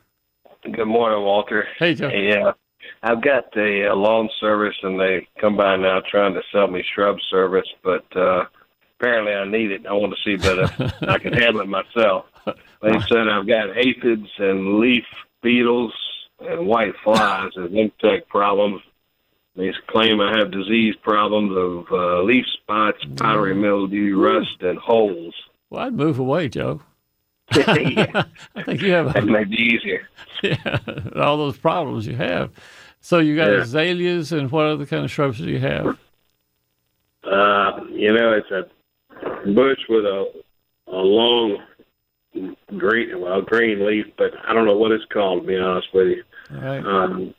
Good 0.63 0.85
morning, 0.85 1.23
Walter. 1.23 1.67
Hey, 1.79 1.93
Joe. 1.95 2.09
Yeah, 2.09 2.51
I've 3.03 3.21
got 3.23 3.51
the 3.53 3.89
uh, 3.91 3.95
lawn 3.95 4.29
service, 4.39 4.75
and 4.83 4.99
they 4.99 5.27
come 5.39 5.55
by 5.55 5.77
now 5.77 6.01
trying 6.09 6.33
to 6.33 6.41
sell 6.51 6.67
me 6.67 6.83
shrub 6.93 7.17
service, 7.29 7.67
but 7.83 8.05
uh, 8.17 8.45
apparently 8.99 9.33
I 9.33 9.45
need 9.45 9.71
it. 9.71 9.85
I 9.85 9.93
want 9.93 10.13
to 10.15 10.21
see 10.23 10.35
that 10.37 10.93
I 11.07 11.17
can 11.17 11.33
handle 11.33 11.61
it 11.61 11.67
myself. 11.67 12.25
They 12.81 12.99
said 13.09 13.27
I've 13.27 13.47
got 13.47 13.75
aphids 13.77 14.29
and 14.37 14.79
leaf 14.79 15.05
beetles 15.41 15.93
and 16.39 16.67
white 16.67 16.93
flies 17.03 17.51
as 17.57 17.71
insect 17.73 18.29
problems. 18.29 18.81
They 19.55 19.73
claim 19.87 20.19
I 20.19 20.37
have 20.37 20.51
disease 20.51 20.95
problems 21.01 21.55
of 21.55 21.91
uh, 21.91 22.21
leaf 22.23 22.45
spots, 22.47 22.99
powdery 23.15 23.55
mildew, 23.55 24.19
rust, 24.21 24.61
and 24.61 24.77
holes. 24.77 25.33
Well, 25.69 25.85
I'd 25.85 25.93
move 25.93 26.19
away, 26.19 26.49
Joe. 26.49 26.81
yeah, 27.55 28.23
I 28.55 28.63
think 28.63 28.81
you 28.81 28.91
have 28.91 29.13
that 29.13 29.23
a, 29.23 29.25
may 29.25 29.45
be 29.45 29.55
easier. 29.55 30.07
yeah, 30.43 30.77
all 31.15 31.37
those 31.37 31.57
problems 31.57 32.05
you 32.05 32.15
have. 32.17 32.51
So 32.99 33.19
you 33.19 33.35
got 33.35 33.49
Yeah. 33.51 33.61
azaleas 33.61 34.31
and 34.33 34.51
what 34.51 34.65
other 34.65 34.85
kind 34.85 35.05
of 35.05 35.11
shrubs 35.11 35.37
do 35.37 35.45
you 35.49 35.59
have? 35.59 35.97
Uh, 37.23 37.81
you 37.91 38.13
know, 38.13 38.33
it's 38.33 38.51
a 38.51 38.67
bush 39.53 39.79
with 39.89 40.05
a 40.05 40.31
a 40.87 40.95
long 40.97 41.57
green, 42.77 43.19
well, 43.21 43.41
green 43.41 43.85
leaf, 43.85 44.05
but 44.17 44.31
I 44.45 44.53
don't 44.53 44.65
know 44.65 44.77
what 44.77 44.91
it's 44.91 45.05
called. 45.05 45.41
To 45.41 45.47
be 45.47 45.57
honest 45.57 45.87
with 45.93 46.07
you, 46.07 46.23
All 46.53 46.61
right. 46.61 46.85
um, 46.85 47.33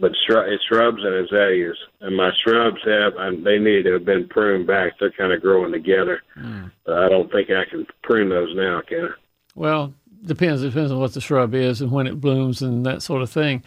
but 0.00 0.12
shrub, 0.26 0.46
it's 0.48 0.64
shrubs 0.64 1.02
and 1.02 1.14
azaleas, 1.14 1.76
and 2.00 2.16
my 2.16 2.30
shrubs 2.42 2.80
have, 2.84 3.14
and 3.16 3.44
they 3.44 3.58
need 3.58 3.84
to 3.84 3.92
have 3.94 4.04
been 4.04 4.28
pruned 4.28 4.66
back. 4.66 4.92
They're 4.98 5.10
kind 5.12 5.32
of 5.32 5.40
growing 5.40 5.72
together. 5.72 6.22
But 6.84 6.98
I 6.98 7.08
don't 7.08 7.30
think 7.32 7.50
I 7.50 7.64
can 7.64 7.86
prune 8.02 8.28
those 8.28 8.54
now, 8.54 8.80
can 8.86 9.04
I? 9.06 9.10
Well, 9.54 9.94
depends. 10.24 10.62
Depends 10.62 10.92
on 10.92 10.98
what 10.98 11.14
the 11.14 11.20
shrub 11.20 11.54
is 11.54 11.80
and 11.80 11.90
when 11.90 12.06
it 12.06 12.20
blooms 12.20 12.62
and 12.62 12.84
that 12.86 13.02
sort 13.02 13.22
of 13.22 13.30
thing. 13.30 13.62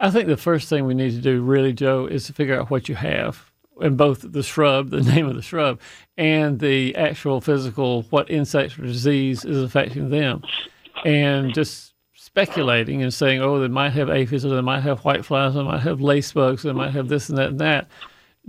I 0.00 0.10
think 0.10 0.26
the 0.26 0.36
first 0.36 0.68
thing 0.68 0.84
we 0.86 0.94
need 0.94 1.12
to 1.12 1.20
do, 1.20 1.42
really, 1.42 1.72
Joe, 1.72 2.06
is 2.06 2.26
to 2.26 2.32
figure 2.32 2.58
out 2.58 2.70
what 2.70 2.88
you 2.88 2.96
have, 2.96 3.51
and 3.82 3.96
both 3.96 4.24
the 4.32 4.42
shrub, 4.42 4.90
the 4.90 5.00
name 5.14 5.26
of 5.26 5.36
the 5.36 5.42
shrub, 5.42 5.80
and 6.16 6.58
the 6.60 6.94
actual 6.96 7.40
physical 7.40 8.02
what 8.10 8.30
insect 8.30 8.78
or 8.78 8.82
disease 8.82 9.44
is 9.44 9.62
affecting 9.62 10.10
them, 10.10 10.42
and 11.04 11.52
just 11.52 11.92
speculating 12.14 13.02
and 13.02 13.12
saying, 13.12 13.42
oh, 13.42 13.60
they 13.60 13.68
might 13.68 13.90
have 13.90 14.08
aphids, 14.08 14.44
or 14.44 14.54
they 14.54 14.60
might 14.62 14.80
have 14.80 15.04
white 15.04 15.24
flies, 15.24 15.54
or 15.54 15.62
they 15.62 15.68
might 15.68 15.82
have 15.82 16.00
lace 16.00 16.32
bugs, 16.32 16.64
or 16.64 16.68
they 16.68 16.74
might 16.74 16.92
have 16.92 17.08
this 17.08 17.28
and 17.28 17.36
that 17.36 17.50
and 17.50 17.60
that, 17.60 17.88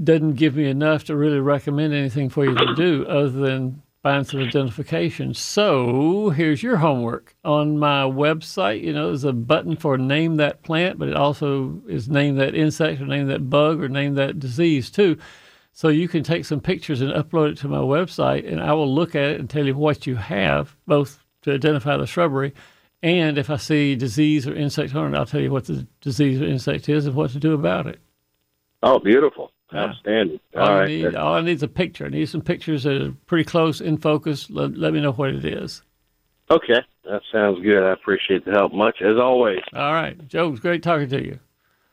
doesn't 0.02 0.36
give 0.36 0.56
me 0.56 0.70
enough 0.70 1.04
to 1.04 1.16
really 1.16 1.40
recommend 1.40 1.94
anything 1.94 2.30
for 2.30 2.46
you 2.46 2.56
to 2.56 2.76
do 2.76 3.06
other 3.08 3.30
than 3.30 3.83
find 4.04 4.28
some 4.28 4.42
identification. 4.42 5.34
So 5.34 6.30
here's 6.30 6.62
your 6.62 6.76
homework. 6.76 7.36
On 7.46 7.80
my 7.80 8.04
website, 8.04 8.84
you 8.84 8.92
know, 8.92 9.08
there's 9.08 9.24
a 9.24 9.32
button 9.32 9.78
for 9.78 9.98
name 9.98 10.36
that 10.36 10.62
plant, 10.62 11.00
but 11.00 11.08
it 11.08 11.16
also 11.16 11.82
is 11.88 12.10
name 12.10 12.36
that 12.36 12.54
insect 12.54 13.02
or 13.02 13.06
name 13.06 13.28
that 13.28 13.50
bug 13.50 13.82
or 13.82 13.88
name 13.88 14.16
that 14.16 14.40
disease 14.40 14.92
too. 14.92 15.18
So 15.72 15.88
you 15.88 16.10
can 16.10 16.22
take 16.22 16.44
some 16.46 16.60
pictures 16.60 17.02
and 17.02 17.14
upload 17.14 17.54
it 17.54 17.58
to 17.60 17.68
my 17.70 17.80
website, 17.80 18.48
and 18.52 18.62
I 18.62 18.74
will 18.74 18.94
look 18.94 19.16
at 19.16 19.32
it 19.32 19.40
and 19.40 19.50
tell 19.50 19.66
you 19.66 19.76
what 19.76 20.06
you 20.06 20.18
have, 20.18 20.76
both 20.86 21.24
to 21.44 21.54
identify 21.54 21.98
the 21.98 22.06
shrubbery, 22.06 22.54
and 23.02 23.38
if 23.38 23.50
I 23.50 23.56
see 23.56 23.96
disease 23.96 24.48
or 24.48 24.54
insect 24.54 24.94
on 24.94 25.14
it, 25.14 25.18
I'll 25.18 25.26
tell 25.26 25.42
you 25.42 25.50
what 25.52 25.66
the 25.66 25.88
disease 26.02 26.42
or 26.42 26.46
insect 26.46 26.90
is 26.90 27.06
and 27.06 27.16
what 27.16 27.32
to 27.32 27.40
do 27.40 27.54
about 27.54 27.88
it. 27.88 28.00
Oh, 28.84 29.00
beautiful. 29.00 29.53
Outstanding. 29.76 30.40
All, 30.56 30.62
All 30.64 30.78
I 30.80 30.86
need, 30.88 31.16
all 31.16 31.34
I 31.36 31.42
need 31.42 31.52
is 31.54 31.64
a 31.64 31.68
picture. 31.68 32.06
I 32.06 32.10
need 32.10 32.28
some 32.30 32.42
pictures 32.42 32.84
that 32.84 33.02
are 33.02 33.12
pretty 33.26 33.44
close 33.44 33.82
in 33.82 33.98
focus. 33.98 34.50
Let, 34.50 34.78
let 34.78 34.94
me 34.94 35.02
know 35.02 35.12
what 35.14 35.30
it 35.30 35.46
is. 35.46 35.82
okay, 36.52 36.82
that 37.06 37.22
sounds 37.32 37.62
good. 37.64 37.84
I 37.84 37.92
appreciate 37.94 38.46
the 38.46 38.52
help 38.52 38.74
much 38.74 39.02
as 39.02 39.18
always. 39.18 39.60
All 39.74 39.94
right, 39.94 40.28
Joe, 40.28 40.52
it's 40.52 40.60
great 40.60 40.84
talking 40.84 41.10
to 41.10 41.24
you. 41.26 41.40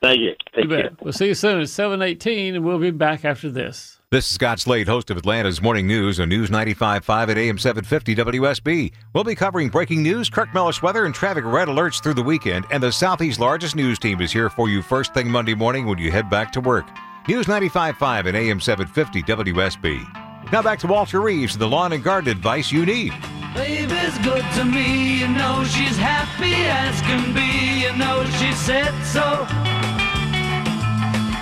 Thank 0.03 0.21
you. 0.21 0.35
Take 0.55 0.65
You 0.65 0.71
care. 0.71 0.83
bet. 0.91 1.03
We'll 1.05 1.13
see 1.13 1.27
you 1.27 1.35
soon. 1.35 1.61
It's 1.61 1.73
seven 1.73 2.01
eighteen, 2.01 2.55
and 2.55 2.65
we'll 2.65 2.79
be 2.79 2.91
back 2.91 3.25
after 3.25 3.51
this. 3.51 3.99
This 4.11 4.25
is 4.29 4.35
Scott 4.35 4.59
Slade, 4.59 4.89
host 4.89 5.09
of 5.11 5.17
Atlanta's 5.19 5.63
Morning 5.63 5.87
News 5.87 6.19
on 6.19 6.31
News 6.31 6.51
95.5 6.51 7.29
at 7.29 7.39
AM 7.39 7.59
750 7.59 8.17
WSB. 8.17 8.93
We'll 9.15 9.23
be 9.23 9.37
covering 9.37 9.69
breaking 9.69 10.03
news, 10.03 10.29
Kirk 10.29 10.53
Mellish 10.53 10.83
weather, 10.83 11.05
and 11.05 11.15
traffic 11.15 11.45
red 11.45 11.69
alerts 11.69 12.03
through 12.03 12.15
the 12.15 12.23
weekend. 12.25 12.65
And 12.73 12.83
the 12.83 12.91
Southeast's 12.91 13.39
largest 13.39 13.77
news 13.77 14.01
team 14.01 14.21
is 14.21 14.33
here 14.33 14.51
for 14.51 14.69
you 14.69 14.83
first 14.83 15.15
thing 15.15 15.31
Monday 15.31 15.55
morning 15.55 15.87
when 15.87 15.99
you 15.99 16.11
head 16.11 16.29
back 16.29 16.51
to 16.55 16.61
work. 16.61 16.89
News 17.29 17.47
95.5 17.47 18.27
and 18.27 18.37
AM 18.37 18.61
750 18.61 19.23
WSB. 19.23 20.53
Now 20.53 20.63
back 20.63 20.79
to 20.81 20.87
Walter 20.87 21.21
Reeves, 21.21 21.57
the 21.57 21.69
lawn 21.69 21.93
and 21.93 22.03
garden 22.03 22.31
advice 22.31 22.73
you 22.73 22.87
need. 22.87 23.13
Baby's 23.55 24.19
good 24.19 24.45
to 24.55 24.65
me, 24.65 25.21
you 25.21 25.29
know 25.29 25.63
she's 25.65 25.97
happy 25.97 26.55
as 26.55 27.01
can 27.03 27.35
be, 27.35 27.83
you 27.83 27.97
know 27.97 28.25
she 28.39 28.53
said 28.53 28.95
so. 29.05 29.47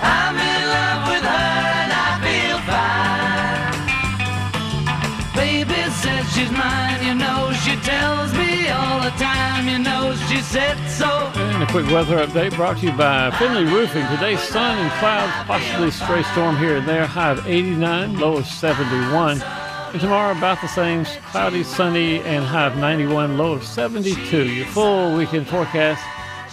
I'm 0.00 0.36
in 0.36 0.68
love 0.68 1.08
with 1.08 1.17
says 5.98 6.32
she's 6.32 6.50
mine, 6.52 7.04
you 7.04 7.14
know 7.14 7.52
she 7.64 7.74
tells 7.82 8.32
me 8.34 8.68
all 8.68 9.00
the 9.00 9.10
time, 9.18 9.68
you 9.68 9.78
know 9.78 10.14
she 10.28 10.40
said 10.40 10.76
so. 10.88 11.08
And 11.34 11.62
a 11.62 11.66
quick 11.66 11.86
weather 11.86 12.24
update 12.24 12.54
brought 12.54 12.78
to 12.78 12.86
you 12.86 12.92
by 12.92 13.32
Finley 13.32 13.64
Roofing. 13.64 14.06
Today's 14.06 14.40
sun 14.40 14.78
and 14.78 14.90
clouds, 15.00 15.32
possibly 15.48 15.90
stray 15.90 16.22
storm 16.22 16.56
here 16.56 16.76
and 16.76 16.88
there. 16.88 17.04
High 17.04 17.32
of 17.32 17.46
89, 17.46 18.18
low 18.20 18.36
of 18.36 18.46
71. 18.46 19.42
And 19.42 20.00
tomorrow 20.00 20.36
about 20.36 20.60
the 20.60 20.68
same, 20.68 21.04
cloudy, 21.32 21.64
sunny, 21.64 22.20
and 22.20 22.44
high 22.44 22.66
of 22.66 22.76
91, 22.76 23.36
low 23.36 23.54
of 23.54 23.64
72. 23.64 24.48
Your 24.48 24.66
full 24.66 25.16
weekend 25.16 25.48
forecast 25.48 26.04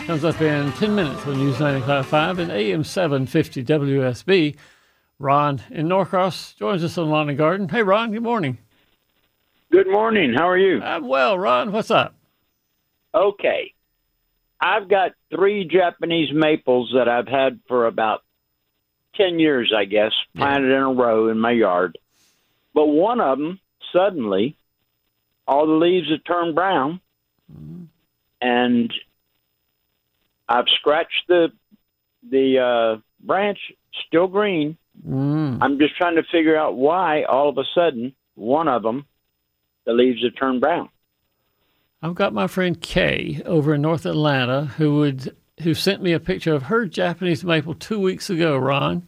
comes 0.08 0.24
up 0.24 0.42
in 0.42 0.72
10 0.74 0.96
minutes 0.96 1.26
on 1.28 1.38
News 1.38 1.58
95.5 1.58 2.40
and 2.40 2.52
AM 2.52 2.84
750 2.84 3.64
WSB. 3.64 4.56
Ron 5.20 5.62
in 5.70 5.88
Norcross 5.88 6.56
joins 6.56 6.84
us 6.84 6.98
on 6.98 7.10
Lawn 7.10 7.30
and 7.30 7.38
Garden. 7.38 7.70
Hey, 7.70 7.84
Ron, 7.84 8.12
good 8.12 8.24
morning. 8.24 8.58
Good 9.72 9.88
morning. 9.88 10.34
How 10.34 10.50
are 10.50 10.58
you? 10.58 10.82
I'm 10.82 11.08
well, 11.08 11.38
Ron. 11.38 11.72
What's 11.72 11.92
up? 11.92 12.16
Okay. 13.14 13.74
I've 14.60 14.88
got 14.88 15.12
three 15.30 15.66
Japanese 15.66 16.30
maples 16.34 16.92
that 16.96 17.10
I've 17.10 17.28
had 17.28 17.60
for 17.68 17.88
about 17.88 18.24
10 19.16 19.40
years, 19.40 19.74
I 19.76 19.86
guess, 19.86 20.14
planted 20.36 20.72
in 20.72 20.82
a 20.82 20.94
row 20.94 21.30
in 21.30 21.40
my 21.40 21.52
yard. 21.52 21.98
But 22.74 22.88
one 22.88 23.20
of 23.20 23.38
them, 23.38 23.60
suddenly, 23.92 24.58
all 25.48 25.68
the 25.68 25.74
leaves 25.74 26.10
have 26.10 26.24
turned 26.24 26.56
brown. 26.56 27.00
And 28.42 28.94
I've 30.48 30.70
scratched 30.70 31.28
the 31.28 31.52
the 32.30 32.60
uh, 32.60 33.02
branch, 33.20 33.60
still 34.08 34.28
green. 34.28 34.78
Mm. 35.08 35.60
I'm 35.62 35.78
just 35.80 35.96
trying 35.96 36.16
to 36.16 36.24
figure 36.32 36.58
out 36.58 36.76
why 36.76 37.24
all 37.24 37.50
of 37.50 37.58
a 37.58 37.64
sudden 37.76 38.16
one 38.36 38.68
of 38.68 38.84
them, 38.84 39.06
the 39.86 39.94
leaves 39.94 40.24
have 40.24 40.36
turned 40.36 40.62
brown. 40.62 40.90
I've 42.02 42.16
got 42.16 42.34
my 42.34 42.48
friend 42.48 42.80
Kay 42.80 43.42
over 43.46 43.74
in 43.76 43.82
North 43.82 44.06
Atlanta 44.06 44.66
who 44.78 44.96
would 44.98 45.36
who 45.62 45.74
sent 45.74 46.04
me 46.04 46.12
a 46.12 46.20
picture 46.20 46.54
of 46.54 46.64
her 46.64 46.86
Japanese 46.86 47.44
maple 47.44 47.74
two 47.74 48.00
weeks 48.00 48.30
ago, 48.30 48.58
Ron. 48.58 49.08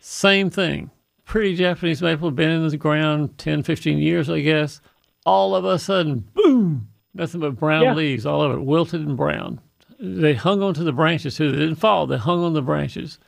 Same 0.00 0.48
thing. 0.50 0.90
Pretty 1.26 1.54
Japanese 1.54 2.00
maple, 2.02 2.30
been 2.30 2.50
in 2.50 2.66
the 2.66 2.76
ground 2.76 3.36
10, 3.38 3.62
15 3.62 3.98
years, 3.98 4.28
I 4.30 4.40
guess. 4.40 4.80
All 5.26 5.54
of 5.54 5.64
a 5.64 5.78
sudden, 5.78 6.24
boom, 6.34 6.88
nothing 7.14 7.40
but 7.42 7.56
brown 7.56 7.82
Yeah. 7.82 7.94
leaves, 7.94 8.26
all 8.26 8.42
of 8.42 8.52
it 8.52 8.62
wilted 8.64 9.02
and 9.06 9.16
brown. 9.16 9.60
They 10.00 10.34
hung 10.34 10.62
onto 10.62 10.82
the 10.82 10.92
branches 10.92 11.36
too. 11.36 11.52
They 11.52 11.58
didn't 11.58 11.76
fall, 11.76 12.06
they 12.06 12.16
hung 12.16 12.42
on 12.42 12.54
the 12.54 12.62
branches. 12.62 13.18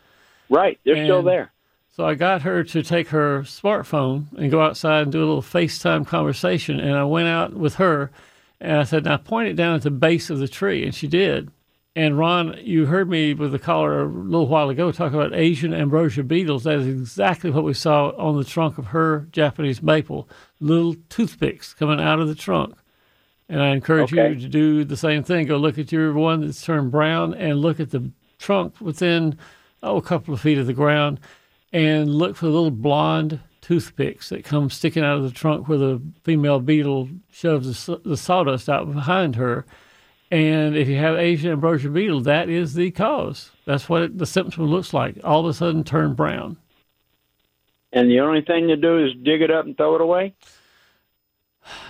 Right, 0.48 0.78
they're 0.84 1.04
still 1.04 1.22
there. 1.22 1.52
So 1.94 2.04
I 2.04 2.14
got 2.14 2.42
her 2.42 2.64
to 2.64 2.82
take 2.82 3.08
her 3.08 3.42
smartphone 3.42 4.24
and 4.36 4.50
go 4.50 4.60
outside 4.60 5.02
and 5.02 5.12
do 5.12 5.18
a 5.18 5.26
little 5.26 5.42
FaceTime 5.42 6.04
conversation. 6.04 6.80
And 6.80 6.96
I 6.96 7.04
went 7.04 7.28
out 7.28 7.54
with 7.54 7.76
her 7.76 8.10
and 8.60 8.78
I 8.78 8.82
said, 8.82 9.04
Now 9.04 9.16
point 9.16 9.48
it 9.48 9.54
down 9.54 9.76
at 9.76 9.82
the 9.82 9.92
base 9.92 10.28
of 10.28 10.40
the 10.40 10.48
tree. 10.48 10.84
And 10.84 10.92
she 10.92 11.06
did. 11.06 11.52
And 11.94 12.18
Ron, 12.18 12.58
you 12.60 12.86
heard 12.86 13.08
me 13.08 13.32
with 13.32 13.52
the 13.52 13.60
caller 13.60 14.02
a 14.02 14.08
little 14.08 14.48
while 14.48 14.70
ago 14.70 14.90
talk 14.90 15.12
about 15.12 15.32
Asian 15.34 15.72
ambrosia 15.72 16.24
beetles. 16.24 16.64
That 16.64 16.80
is 16.80 16.88
exactly 16.88 17.50
what 17.50 17.62
we 17.62 17.74
saw 17.74 18.08
on 18.18 18.36
the 18.36 18.44
trunk 18.44 18.76
of 18.76 18.86
her 18.86 19.28
Japanese 19.30 19.80
maple 19.80 20.28
little 20.58 20.96
toothpicks 21.08 21.74
coming 21.74 22.00
out 22.00 22.18
of 22.18 22.26
the 22.26 22.34
trunk. 22.34 22.74
And 23.48 23.62
I 23.62 23.68
encourage 23.68 24.12
Okay. 24.12 24.30
you 24.30 24.40
to 24.40 24.48
do 24.48 24.84
the 24.84 24.96
same 24.96 25.22
thing. 25.22 25.46
Go 25.46 25.58
look 25.58 25.78
at 25.78 25.92
your 25.92 26.12
one 26.12 26.40
that's 26.40 26.64
turned 26.64 26.90
brown 26.90 27.34
and 27.34 27.60
look 27.60 27.78
at 27.78 27.92
the 27.92 28.10
trunk 28.40 28.80
within, 28.80 29.38
oh, 29.80 29.98
a 29.98 30.02
couple 30.02 30.34
of 30.34 30.40
feet 30.40 30.58
of 30.58 30.66
the 30.66 30.72
ground 30.72 31.20
and 31.74 32.14
look 32.14 32.36
for 32.36 32.46
little 32.46 32.70
blonde 32.70 33.40
toothpicks 33.60 34.28
that 34.28 34.44
come 34.44 34.70
sticking 34.70 35.02
out 35.02 35.16
of 35.16 35.24
the 35.24 35.30
trunk 35.32 35.68
where 35.68 35.76
the 35.76 36.00
female 36.22 36.60
beetle 36.60 37.08
shoves 37.32 37.86
the, 37.86 38.00
the 38.04 38.16
sawdust 38.16 38.68
out 38.68 38.90
behind 38.92 39.34
her. 39.34 39.66
And 40.30 40.76
if 40.76 40.88
you 40.88 40.96
have 40.96 41.16
Asian 41.16 41.50
ambrosia 41.50 41.90
beetle, 41.90 42.20
that 42.22 42.48
is 42.48 42.74
the 42.74 42.92
cause. 42.92 43.50
That's 43.64 43.88
what 43.88 44.02
it, 44.02 44.18
the 44.18 44.26
symptom 44.26 44.66
looks 44.66 44.94
like. 44.94 45.18
All 45.24 45.40
of 45.40 45.46
a 45.46 45.54
sudden, 45.54 45.82
turn 45.82 46.14
brown. 46.14 46.58
And 47.92 48.08
the 48.08 48.20
only 48.20 48.42
thing 48.42 48.68
to 48.68 48.76
do 48.76 49.04
is 49.04 49.12
dig 49.22 49.42
it 49.42 49.50
up 49.50 49.66
and 49.66 49.76
throw 49.76 49.96
it 49.96 50.00
away? 50.00 50.34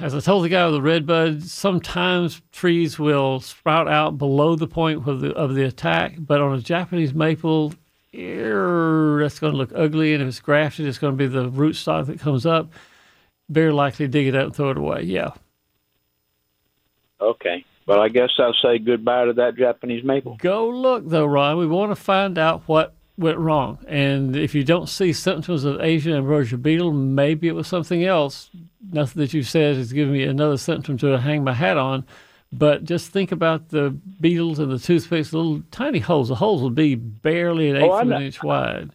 As 0.01 0.15
I 0.15 0.21
told 0.21 0.45
the 0.45 0.49
guy 0.49 0.65
with 0.65 0.75
the 0.75 0.83
red 0.83 1.05
bud, 1.07 1.43
sometimes 1.43 2.41
trees 2.53 2.99
will 2.99 3.41
sprout 3.41 3.89
out 3.89 4.17
below 4.17 4.57
the 4.57 4.69
point 4.69 5.07
of 5.07 5.21
the, 5.21 5.35
of 5.35 5.55
the 5.55 5.65
attack, 5.65 6.15
but 6.19 6.41
on 6.41 6.57
a 6.57 6.61
Japanese 6.61 7.13
maple, 7.13 7.75
that's 8.15 9.39
going 9.39 9.53
to 9.53 9.57
look 9.57 9.73
ugly. 9.75 10.15
And 10.15 10.23
if 10.23 10.29
it's 10.29 10.41
grafted, 10.41 10.87
it's 10.87 10.99
going 10.99 11.13
to 11.13 11.17
be 11.17 11.27
the 11.27 11.51
rootstock 11.51 12.07
that 12.07 12.21
comes 12.21 12.47
up. 12.47 12.71
Very 13.49 13.73
likely 13.73 14.09
dig 14.09 14.27
it 14.29 14.35
up 14.35 14.47
and 14.47 14.57
throw 14.57 14.71
it 14.71 14.79
away. 14.79 15.03
Yeah. 15.03 15.33
Okay. 17.21 17.65
Well, 17.87 18.01
I 18.01 18.09
guess 18.09 18.31
I'll 18.39 18.55
say 18.55 18.79
goodbye 18.79 19.27
to 19.27 19.33
that 19.35 19.57
Japanese 19.57 20.05
maple. 20.05 20.37
Go 20.39 20.69
look, 20.71 21.09
though, 21.09 21.27
Ron. 21.27 21.59
We 21.59 21.67
want 21.67 21.91
to 21.91 21.97
find 21.97 22.39
out 22.39 22.63
what 22.67 22.95
went 23.19 23.39
wrong. 23.39 23.79
And 23.87 24.35
if 24.35 24.55
you 24.55 24.65
don't 24.65 24.89
see 24.89 25.13
symptoms 25.13 25.65
of 25.65 25.81
Asian 25.81 26.15
ambrosia 26.15 26.57
beetle, 26.57 26.93
maybe 26.93 27.49
it 27.49 27.55
was 27.55 27.69
something 27.69 28.05
else. 28.05 28.51
Nothing 28.91 29.21
that 29.21 29.35
you 29.35 29.43
said 29.43 29.77
is 29.77 29.93
giving 29.93 30.15
me 30.15 30.25
another 30.25 30.57
symptom 30.57 30.97
to 30.99 31.19
hang 31.19 31.45
my 31.45 31.53
hat 31.53 31.77
on. 31.77 32.07
But 32.57 32.85
just 32.85 33.11
think 33.11 33.33
about 33.33 33.71
the 33.71 33.91
beetles 34.21 34.59
and 34.61 34.71
the 34.71 34.79
toothpicks, 34.79 35.33
little 35.33 35.63
tiny 35.71 35.99
holes. 35.99 36.29
The 36.29 36.37
holes 36.37 36.63
will 36.63 36.71
be 36.71 36.95
barely 36.95 37.69
an 37.71 37.77
oh, 37.77 37.81
eighth 37.81 37.91
Oh, 37.91 37.99
of 38.01 38.11
an 38.11 38.23
inch 38.23 38.43
wide. 38.43 38.91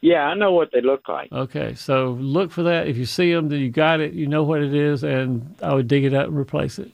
Yeah, 0.00 0.24
I 0.24 0.34
know 0.34 0.52
what 0.52 0.70
they 0.72 0.80
look 0.80 1.08
like. 1.08 1.30
Okay, 1.32 1.74
so 1.74 2.10
look 2.20 2.50
for 2.50 2.62
that. 2.64 2.86
If 2.88 2.96
you 2.96 3.04
see 3.06 3.32
them, 3.32 3.48
then 3.48 3.60
you 3.60 3.70
got 3.70 4.00
it. 4.00 4.12
You 4.12 4.26
know 4.26 4.42
what 4.42 4.62
it 4.62 4.74
is, 4.74 5.02
and 5.04 5.54
I 5.62 5.74
would 5.74 5.88
dig 5.88 6.04
it 6.04 6.14
up 6.14 6.28
and 6.28 6.36
replace 6.36 6.78
it. 6.78 6.90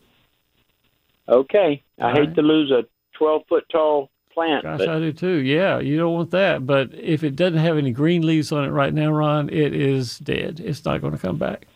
Okay. 1.29 1.83
I 2.01 2.03
All 2.05 2.11
hate 2.13 2.19
right. 2.29 2.35
to 2.35 2.43
lose 2.43 2.71
a 2.71 2.85
12 3.19 3.43
foot 3.49 3.65
tall 3.71 4.11
plant, 4.33 4.65
Gosh, 4.65 4.79
but 4.79 4.89
I 4.89 4.99
do 4.99 5.13
too. 5.13 5.37
Yeah, 5.37 5.79
you 5.79 5.97
don't 5.97 6.13
want 6.15 6.31
that. 6.33 6.67
But 6.67 6.93
if 6.95 7.23
it 7.25 7.37
doesn't 7.37 7.59
have 7.59 7.79
any 7.79 7.93
green 7.93 8.27
leaves 8.27 8.53
on 8.53 8.65
it 8.65 8.71
right 8.71 8.93
now, 8.93 9.11
Ron, 9.11 9.49
it 9.49 9.75
is 9.75 10.19
dead. 10.19 10.61
It's 10.65 10.85
not 10.85 11.01
going 11.01 11.13
to 11.13 11.19
come 11.19 11.37
back. 11.39 11.67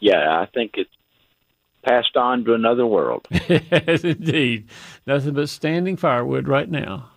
yeah, 0.00 0.38
I 0.40 0.46
think 0.46 0.72
it's 0.74 0.90
passed 1.88 2.16
on 2.16 2.44
to 2.44 2.54
another 2.54 2.86
world. 2.86 3.26
yes, 3.48 4.04
indeed. 4.04 4.68
Nothing 5.06 5.34
but 5.34 5.48
standing 5.48 5.96
firewood 5.96 6.48
right 6.48 6.68
now. 6.68 7.10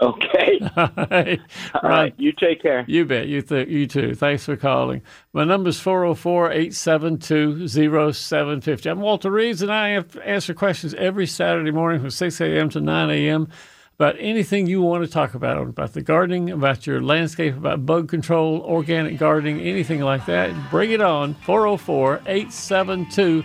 Okay. 0.00 0.58
All 0.76 0.90
right. 1.10 1.40
All 1.82 1.88
right. 1.88 2.14
You 2.18 2.32
take 2.32 2.62
care. 2.62 2.84
You 2.88 3.04
bet. 3.04 3.28
You, 3.28 3.42
th- 3.42 3.68
you 3.68 3.86
too. 3.86 4.14
Thanks 4.14 4.44
for 4.44 4.56
calling. 4.56 5.02
My 5.32 5.44
number's 5.44 5.78
404 5.78 6.50
872 6.50 7.68
0750. 7.68 8.88
I'm 8.88 9.00
Walter 9.00 9.30
Reeves, 9.30 9.62
and 9.62 9.72
I 9.72 9.90
have 9.90 10.16
answer 10.18 10.52
questions 10.52 10.94
every 10.94 11.26
Saturday 11.26 11.70
morning 11.70 12.00
from 12.00 12.10
6 12.10 12.40
a.m. 12.40 12.70
to 12.70 12.80
9 12.80 13.10
a.m. 13.10 13.48
about 13.96 14.16
anything 14.18 14.66
you 14.66 14.82
want 14.82 15.04
to 15.04 15.10
talk 15.10 15.34
about 15.34 15.56
about 15.58 15.92
the 15.92 16.02
gardening, 16.02 16.50
about 16.50 16.86
your 16.86 17.00
landscape, 17.00 17.56
about 17.56 17.86
bug 17.86 18.08
control, 18.08 18.60
organic 18.62 19.18
gardening, 19.18 19.60
anything 19.60 20.00
like 20.00 20.26
that. 20.26 20.52
Bring 20.70 20.90
it 20.90 21.00
on. 21.00 21.34
404 21.34 22.22
872 22.26 23.44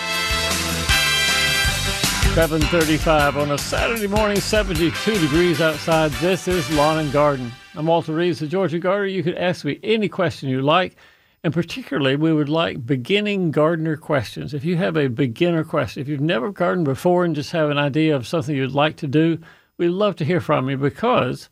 735 2.33 3.35
on 3.35 3.51
a 3.51 3.57
Saturday 3.57 4.07
morning, 4.07 4.39
72 4.39 5.19
degrees 5.19 5.59
outside. 5.59 6.11
This 6.11 6.47
is 6.47 6.69
Lawn 6.77 6.99
and 6.99 7.11
Garden. 7.11 7.51
I'm 7.75 7.87
Walter 7.87 8.13
Reeves, 8.13 8.39
the 8.39 8.47
Georgia 8.47 8.79
Gardener. 8.79 9.07
You 9.07 9.21
could 9.21 9.35
ask 9.35 9.65
me 9.65 9.81
any 9.83 10.07
question 10.07 10.47
you 10.47 10.61
like, 10.61 10.95
and 11.43 11.53
particularly 11.53 12.15
we 12.15 12.31
would 12.31 12.47
like 12.47 12.85
beginning 12.85 13.51
gardener 13.51 13.97
questions. 13.97 14.53
If 14.53 14.63
you 14.63 14.77
have 14.77 14.95
a 14.95 15.09
beginner 15.09 15.65
question, 15.65 15.99
if 15.99 16.07
you've 16.07 16.21
never 16.21 16.53
gardened 16.53 16.85
before 16.85 17.25
and 17.25 17.35
just 17.35 17.51
have 17.51 17.69
an 17.69 17.77
idea 17.77 18.15
of 18.15 18.25
something 18.25 18.55
you'd 18.55 18.71
like 18.71 18.95
to 18.97 19.07
do, 19.07 19.37
we'd 19.77 19.89
love 19.89 20.15
to 20.15 20.25
hear 20.25 20.39
from 20.39 20.69
you 20.69 20.77
because 20.77 21.49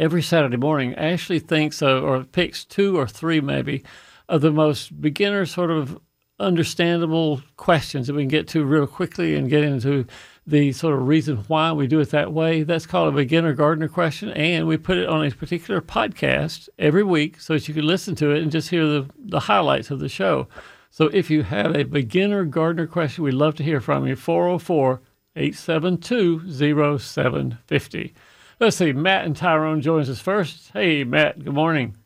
every 0.00 0.22
Saturday 0.22 0.56
morning, 0.56 0.96
Ashley 0.96 1.38
thinks 1.38 1.80
of, 1.80 2.02
or 2.02 2.24
picks 2.24 2.64
two 2.64 2.98
or 2.98 3.06
three 3.06 3.40
maybe, 3.40 3.84
of 4.28 4.40
the 4.40 4.50
most 4.50 5.00
beginner 5.00 5.46
sort 5.46 5.70
of 5.70 6.00
understandable 6.38 7.40
questions 7.56 8.06
that 8.06 8.14
we 8.14 8.22
can 8.22 8.28
get 8.28 8.48
to 8.48 8.64
real 8.64 8.86
quickly 8.86 9.34
and 9.34 9.48
get 9.48 9.64
into 9.64 10.06
the 10.46 10.72
sort 10.72 10.94
of 10.94 11.08
reason 11.08 11.38
why 11.48 11.72
we 11.72 11.86
do 11.86 11.98
it 12.00 12.10
that 12.10 12.32
way. 12.32 12.62
That's 12.62 12.86
called 12.86 13.08
a 13.08 13.16
beginner 13.16 13.52
gardener 13.52 13.88
question, 13.88 14.30
and 14.30 14.66
we 14.66 14.76
put 14.76 14.98
it 14.98 15.08
on 15.08 15.24
a 15.24 15.30
particular 15.30 15.80
podcast 15.80 16.68
every 16.78 17.02
week 17.02 17.40
so 17.40 17.54
that 17.54 17.66
you 17.66 17.74
can 17.74 17.86
listen 17.86 18.14
to 18.16 18.30
it 18.30 18.42
and 18.42 18.52
just 18.52 18.68
hear 18.68 18.86
the, 18.86 19.10
the 19.18 19.40
highlights 19.40 19.90
of 19.90 19.98
the 19.98 20.08
show. 20.08 20.46
So 20.90 21.06
if 21.06 21.30
you 21.30 21.42
have 21.42 21.74
a 21.74 21.84
beginner 21.84 22.44
gardener 22.44 22.86
question, 22.86 23.24
we'd 23.24 23.34
love 23.34 23.54
to 23.56 23.64
hear 23.64 23.80
from 23.80 24.06
you. 24.06 24.16
404 24.16 25.00
872 25.34 26.98
0750. 26.98 28.14
Let's 28.58 28.76
see, 28.76 28.92
Matt 28.92 29.26
and 29.26 29.36
Tyrone 29.36 29.82
joins 29.82 30.08
us 30.08 30.20
first. 30.20 30.70
Hey, 30.72 31.04
Matt, 31.04 31.44
good 31.44 31.52
morning. 31.52 31.96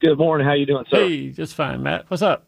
Good 0.00 0.18
morning. 0.18 0.46
How 0.46 0.52
you 0.52 0.66
doing, 0.66 0.84
sir? 0.88 1.08
Hey, 1.08 1.30
just 1.30 1.54
fine, 1.54 1.82
Matt. 1.82 2.04
What's 2.08 2.22
up? 2.22 2.47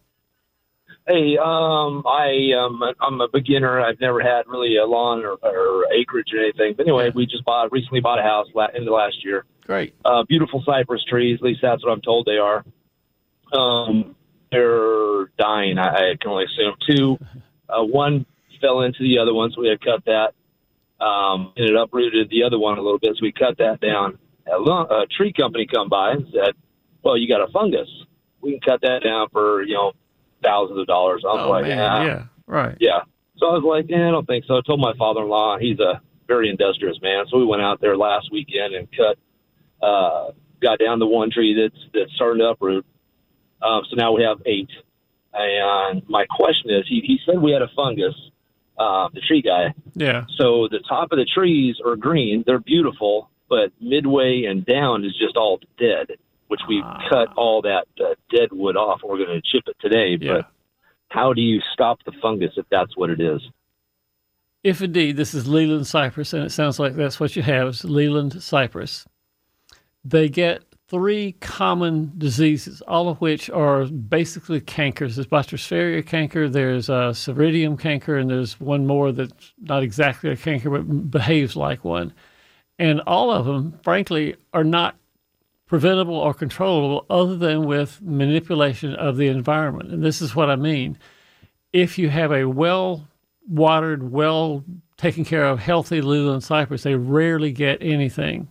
Hey, 1.07 1.37
um, 1.39 2.05
I 2.07 2.53
um, 2.57 2.81
I'm 3.01 3.21
a 3.21 3.29
beginner. 3.29 3.81
I've 3.81 4.01
never 4.01 4.21
had 4.21 4.43
really 4.47 4.77
a 4.77 4.85
lawn 4.85 5.25
or, 5.25 5.33
or 5.43 5.87
acreage 5.93 6.29
or 6.33 6.41
anything. 6.41 6.75
But 6.77 6.87
anyway, 6.87 7.11
we 7.15 7.27
just 7.27 7.45
bought 7.45 7.73
recently 7.73 8.01
bought 8.01 8.19
a 8.19 8.23
house 8.23 8.47
la- 8.55 8.69
end 8.75 8.87
of 8.87 8.95
last 8.95 9.25
year. 9.25 9.45
Great. 9.67 9.95
Uh, 10.05 10.25
beautiful 10.25 10.63
cypress 10.65 11.03
trees. 11.09 11.39
At 11.41 11.45
least 11.45 11.61
that's 11.63 11.85
what 11.85 11.93
I'm 11.93 12.01
told 12.01 12.27
they 12.27 12.39
are. 12.39 12.65
Um, 13.53 14.15
they're 14.53 15.27
dying. 15.39 15.79
I, 15.79 16.13
I 16.13 16.17
can 16.21 16.31
only 16.31 16.45
assume 16.45 16.75
two. 16.89 17.19
Uh, 17.69 17.83
one 17.83 18.27
fell 18.61 18.83
into 18.83 19.01
the 19.01 19.19
other 19.19 19.33
one, 19.33 19.51
so 19.53 19.61
we 19.63 19.69
had 19.69 19.81
to 19.81 19.87
cut 19.87 20.05
that. 20.05 21.05
Um, 21.05 21.53
and 21.57 21.71
it 21.71 21.77
uprooted 21.77 22.29
the 22.31 22.43
other 22.45 22.59
one 22.59 22.79
a 22.79 22.83
little 22.83 22.99
bit, 22.99 23.17
so 23.17 23.23
we 23.23 23.33
cut 23.33 23.57
that 23.59 23.81
down. 23.81 24.19
A, 24.53 24.59
lo- 24.59 24.87
a 24.91 25.07
tree 25.07 25.33
company 25.33 25.67
come 25.67 25.89
by 25.89 26.13
and 26.13 26.27
said, 26.33 26.55
"Well, 27.03 27.17
you 27.17 27.27
got 27.27 27.41
a 27.41 27.51
fungus. 27.51 27.89
We 28.43 28.53
can 28.53 28.61
cut 28.61 28.81
that 28.83 29.03
down 29.03 29.29
for 29.33 29.63
you 29.63 29.75
know 29.75 29.93
thousands 30.43 30.79
of 30.81 30.87
dollars." 30.87 31.23
I 31.25 31.33
was 31.35 31.47
Oh, 31.47 31.51
like, 31.51 31.63
man, 31.65 31.79
"Yeah, 31.79 32.05
yeah, 32.05 32.23
right. 32.47 32.77
yeah. 32.81 33.01
So 33.39 33.47
I 33.47 33.53
was 33.55 33.65
like, 33.65 33.87
yeah, 33.89 34.09
I 34.09 34.11
don't 34.11 34.27
think 34.27 34.45
so. 34.47 34.57
I 34.59 34.61
told 34.67 34.81
my 34.81 34.93
father-in-law, 34.99 35.59
he's 35.59 35.79
a 35.81 36.01
very 36.29 36.51
industrious 36.51 36.99
man. 37.01 37.25
So 37.31 37.39
we 37.39 37.47
went 37.47 37.63
out 37.63 37.81
there 37.81 37.97
last 37.97 38.31
weekend 38.31 38.75
and 38.75 38.87
cut, 38.95 39.17
uh, 39.87 40.33
got 40.61 40.79
down 40.79 40.99
the 40.99 41.07
one 41.07 41.31
tree 41.31 41.55
that's 41.55 41.83
that's 41.95 42.13
starting 42.15 42.41
to 42.41 42.51
uproot. 42.51 42.85
Um, 43.63 43.83
so 43.89 43.97
now 43.97 44.13
we 44.13 44.23
have 44.25 44.43
eight. 44.47 44.69
And 45.33 46.03
my 46.09 46.27
question 46.27 46.71
is, 46.71 46.85
he, 46.89 47.01
he 47.07 47.19
said 47.25 47.39
we 47.41 47.53
had 47.53 47.63
a 47.63 47.69
fungus, 47.75 48.15
uh, 48.79 49.09
the 49.15 49.21
tree 49.21 49.43
guy. 49.43 49.73
Yeah. 49.95 50.25
So 50.37 50.69
the 50.69 50.81
top 50.89 51.13
of 51.13 51.19
the 51.19 51.25
trees 51.25 51.77
are 51.85 51.97
green, 51.97 52.43
they're 52.47 52.59
beautiful, 52.59 53.31
but 53.49 53.71
midway 53.81 54.45
and 54.45 54.67
down 54.67 55.05
is 55.05 55.17
just 55.17 55.37
all 55.37 55.61
dead, 55.79 56.13
which 56.51 56.61
we 56.69 56.83
Ah. 56.85 57.01
cut 57.09 57.29
all 57.37 57.63
that 57.63 57.87
uh, 58.05 58.15
dead 58.35 58.49
wood 58.53 58.77
off. 58.77 59.01
We're 59.05 59.19
going 59.25 59.41
to 59.41 59.43
chip 59.43 59.65
it 59.69 59.77
today, 59.81 60.19
Yeah. 60.21 60.33
but 60.35 60.47
how 61.09 61.33
do 61.33 61.41
you 61.41 61.61
stop 61.73 61.99
the 62.05 62.13
fungus 62.21 62.53
if 62.57 62.67
that's 62.71 62.97
what 62.97 63.09
it 63.11 63.21
is? 63.21 63.41
If 64.65 64.83
indeed 64.83 65.17
this 65.17 65.33
is 65.33 65.47
Leyland 65.47 65.87
cypress, 65.87 66.33
and 66.33 66.45
it 66.45 66.51
sounds 66.51 66.79
like 66.81 66.95
that's 66.97 67.19
what 67.21 67.37
you 67.37 67.43
have, 67.43 67.69
is 67.69 67.85
Leyland 67.85 68.43
cypress, 68.43 69.07
they 70.05 70.29
get 70.29 70.65
three 70.89 71.33
common 71.41 72.13
diseases, 72.19 72.83
all 72.83 73.09
of 73.09 73.21
which 73.21 73.49
are 73.51 73.85
basically 73.87 74.61
cankers. 74.61 75.15
There's 75.15 75.29
Botryosphaeria 75.29 76.05
canker, 76.05 76.49
there's 76.49 76.91
uh, 76.91 77.13
Seiridium 77.13 77.79
canker, 77.79 78.19
and 78.19 78.29
there's 78.29 78.59
one 78.61 78.87
more 78.89 79.13
that's 79.13 79.53
not 79.61 79.83
exactly 79.85 80.31
a 80.31 80.37
canker 80.37 80.69
but 80.69 81.11
behaves 81.13 81.55
like 81.55 81.85
one. 81.85 82.13
And 82.79 83.01
all 83.07 83.31
of 83.31 83.47
them, 83.47 83.79
frankly, 83.85 84.35
are 84.53 84.65
not 84.65 84.97
preventable 85.71 86.17
or 86.17 86.35
controllable 86.35 87.07
other 87.09 87.37
than 87.37 87.65
with 87.65 88.03
manipulation 88.03 88.93
of 88.97 89.17
the 89.17 89.29
environment. 89.29 89.89
And 89.93 90.03
this 90.03 90.21
is 90.21 90.35
what 90.35 90.51
I 90.51 90.57
mean. 90.57 90.99
If 91.73 91.97
you 91.97 92.09
have 92.11 92.33
a 92.33 92.47
well 92.47 93.07
watered, 93.49 94.11
well 94.11 94.65
taken 94.97 95.25
care 95.25 95.45
of, 95.45 95.61
healthy 95.61 96.01
Leyland 96.01 96.43
cypress, 96.43 96.83
they 96.83 96.97
rarely 96.97 97.53
get 97.53 97.79
anything. 97.81 98.49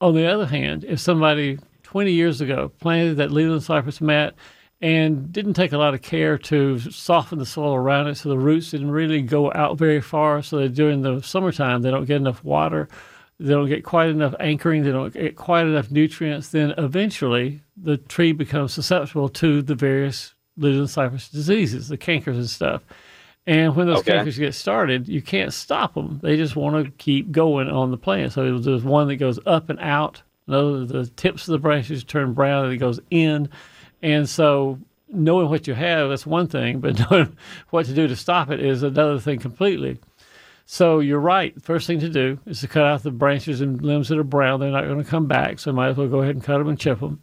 On 0.00 0.14
the 0.14 0.24
other 0.24 0.46
hand, 0.46 0.82
if 0.84 0.98
somebody 0.98 1.58
20 1.82 2.10
years 2.10 2.40
ago 2.40 2.72
planted 2.80 3.18
that 3.18 3.30
Leyland 3.30 3.62
cypress 3.62 4.00
Matt 4.00 4.32
and 4.80 5.30
didn't 5.30 5.54
take 5.54 5.72
a 5.72 5.78
lot 5.78 5.92
of 5.92 6.00
care 6.00 6.38
to 6.38 6.78
soften 6.78 7.38
the 7.38 7.44
soil 7.44 7.74
around 7.74 8.06
it 8.06 8.14
so 8.14 8.30
the 8.30 8.38
roots 8.38 8.70
didn't 8.70 8.90
really 8.90 9.20
go 9.20 9.52
out 9.52 9.76
very 9.76 10.00
far, 10.00 10.42
so 10.42 10.56
that 10.56 10.70
during 10.70 11.02
the 11.02 11.20
summertime 11.20 11.82
they 11.82 11.90
don't 11.90 12.06
get 12.06 12.16
enough 12.16 12.42
water, 12.42 12.88
they 13.38 13.52
don't 13.52 13.68
get 13.68 13.84
quite 13.84 14.08
enough 14.08 14.34
anchoring, 14.40 14.82
they 14.82 14.92
don't 14.92 15.12
get 15.12 15.36
quite 15.36 15.66
enough 15.66 15.90
nutrients, 15.90 16.48
then 16.50 16.72
eventually 16.78 17.60
the 17.76 17.96
tree 17.98 18.32
becomes 18.32 18.72
susceptible 18.72 19.28
to 19.28 19.62
the 19.62 19.74
various 19.74 20.34
Leyland 20.56 20.88
cypress 20.90 21.28
diseases, 21.28 21.88
the 21.88 21.98
cankers 21.98 22.36
and 22.36 22.48
stuff. 22.48 22.82
And 23.46 23.76
when 23.76 23.86
those 23.86 23.98
Okay. 23.98 24.12
cankers 24.12 24.38
get 24.38 24.54
started, 24.54 25.06
you 25.06 25.22
can't 25.22 25.52
stop 25.52 25.94
them. 25.94 26.18
They 26.22 26.36
just 26.36 26.56
want 26.56 26.84
to 26.84 26.90
keep 26.92 27.30
going 27.30 27.68
on 27.68 27.90
the 27.90 27.96
plant. 27.96 28.32
So 28.32 28.58
there's 28.58 28.82
one 28.82 29.06
that 29.08 29.16
goes 29.16 29.38
up 29.46 29.68
and 29.70 29.78
out. 29.80 30.22
Another, 30.48 30.84
the 30.84 31.06
tips 31.06 31.46
of 31.46 31.52
the 31.52 31.58
branches 31.58 32.02
turn 32.04 32.32
brown 32.32 32.64
and 32.64 32.74
it 32.74 32.78
goes 32.78 32.98
in. 33.10 33.48
And 34.02 34.28
so 34.28 34.78
knowing 35.08 35.48
what 35.48 35.66
you 35.68 35.74
have, 35.74 36.08
that's 36.08 36.26
one 36.26 36.48
thing, 36.48 36.80
but 36.80 36.98
knowing 37.10 37.36
what 37.70 37.86
to 37.86 37.94
do 37.94 38.08
to 38.08 38.16
stop 38.16 38.50
it 38.50 38.60
is 38.60 38.82
another 38.82 39.20
thing 39.20 39.38
completely. 39.38 39.98
So 40.68 40.98
you're 40.98 41.20
right. 41.20 41.54
First 41.62 41.86
thing 41.86 42.00
to 42.00 42.08
do 42.08 42.38
is 42.44 42.60
to 42.60 42.68
cut 42.68 42.84
out 42.84 43.04
the 43.04 43.12
branches 43.12 43.60
and 43.60 43.80
limbs 43.80 44.08
that 44.08 44.18
are 44.18 44.24
brown. 44.24 44.58
They're 44.60 44.70
not 44.72 44.84
going 44.84 45.02
to 45.02 45.08
come 45.08 45.26
back, 45.26 45.60
so 45.60 45.72
might 45.72 45.90
as 45.90 45.96
well 45.96 46.08
go 46.08 46.22
ahead 46.22 46.34
and 46.34 46.44
cut 46.44 46.58
them 46.58 46.68
and 46.68 46.78
chip 46.78 46.98
them. 47.00 47.20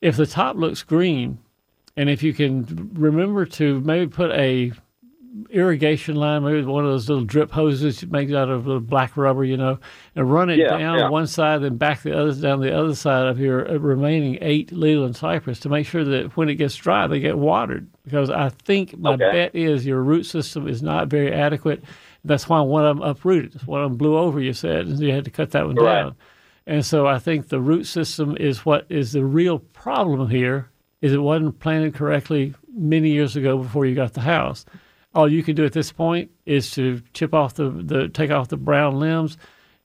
If 0.00 0.16
the 0.16 0.26
top 0.26 0.56
looks 0.56 0.82
green, 0.82 1.38
And 1.96 2.10
if 2.10 2.22
you 2.22 2.32
can 2.34 2.90
remember 2.94 3.46
to 3.46 3.80
maybe 3.80 4.06
put 4.06 4.30
a 4.32 4.72
irrigation 5.50 6.14
line, 6.16 6.44
maybe 6.44 6.62
one 6.62 6.84
of 6.84 6.90
those 6.90 7.08
little 7.08 7.24
drip 7.24 7.50
hoses 7.50 8.06
made 8.06 8.34
out 8.34 8.48
of 8.50 8.86
black 8.86 9.16
rubber, 9.16 9.44
you 9.44 9.56
know, 9.56 9.78
and 10.14 10.30
run 10.30 10.50
it 10.50 10.58
Yeah, 10.58 10.76
down 10.78 10.96
yeah. 10.98 11.08
one 11.08 11.26
side, 11.26 11.62
then 11.62 11.76
back 11.76 12.02
the 12.02 12.16
other 12.18 12.34
down 12.34 12.60
the 12.60 12.76
other 12.78 12.94
side 12.94 13.26
of 13.26 13.38
your 13.38 13.68
uh, 13.70 13.78
remaining 13.78 14.38
eight 14.42 14.72
Leyland 14.72 15.16
cypress 15.16 15.58
to 15.60 15.68
make 15.68 15.86
sure 15.86 16.04
that 16.04 16.36
when 16.36 16.48
it 16.48 16.54
gets 16.56 16.76
dry, 16.76 17.06
they 17.06 17.20
get 17.20 17.38
watered. 17.38 17.88
Because 18.04 18.30
I 18.30 18.50
think 18.50 18.98
my 18.98 19.14
Okay. 19.14 19.30
bet 19.30 19.54
is 19.54 19.86
your 19.86 20.02
root 20.02 20.24
system 20.24 20.68
is 20.68 20.82
not 20.82 21.08
very 21.08 21.32
adequate. 21.32 21.82
That's 22.26 22.48
why 22.48 22.60
one 22.60 22.84
of 22.84 22.96
them 22.98 23.08
uprooted. 23.08 23.62
One 23.66 23.82
of 23.82 23.90
them 23.90 23.98
blew 23.98 24.16
over. 24.16 24.40
You 24.40 24.52
said, 24.52 24.86
and 24.86 24.98
you 25.00 25.12
had 25.12 25.24
to 25.24 25.30
cut 25.30 25.52
that 25.52 25.66
one 25.66 25.76
Right. 25.76 26.02
down. 26.02 26.14
And 26.66 26.84
so 26.84 27.06
I 27.06 27.18
think 27.18 27.48
the 27.48 27.60
root 27.60 27.84
system 27.86 28.36
is 28.38 28.66
what 28.66 28.86
is 28.88 29.12
the 29.12 29.24
real 29.24 29.60
problem 29.60 30.28
here. 30.30 30.68
Is 31.00 31.12
it 31.12 31.18
wasn't 31.18 31.60
planted 31.60 31.94
correctly 31.94 32.54
many 32.76 33.10
years 33.10 33.36
ago 33.36 33.58
before 33.58 33.86
you 33.86 33.94
got 33.94 34.14
the 34.14 34.22
house. 34.22 34.64
All 35.14 35.28
you 35.28 35.42
can 35.42 35.54
do 35.54 35.64
at 35.64 35.72
this 35.72 35.92
point 35.92 36.30
is 36.46 36.70
to 36.72 37.00
chip 37.14 37.32
off 37.32 37.54
the, 37.54 37.70
the 37.70 38.08
take 38.08 38.30
off 38.30 38.48
the 38.48 38.56
brown 38.56 38.98
limbs, 38.98 39.38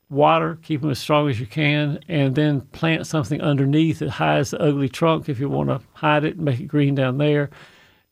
water, 0.10 0.58
keep 0.62 0.82
them 0.82 0.90
as 0.90 1.00
strong 1.00 1.30
as 1.30 1.40
you 1.40 1.46
can, 1.46 2.00
and 2.08 2.36
then 2.36 2.62
plant 2.62 3.08
something 3.08 3.42
underneath 3.42 4.00
that 4.00 4.10
hides 4.10 4.52
the 4.52 4.62
ugly 4.62 4.90
trunk 4.90 5.30
if 5.30 5.40
you 5.40 5.48
want 5.50 5.70
to 5.70 5.80
hide 5.94 6.24
it 6.26 6.36
and 6.36 6.46
make 6.46 6.60
it 6.60 6.66
green 6.68 6.96
down 6.96 7.18
there. 7.18 7.50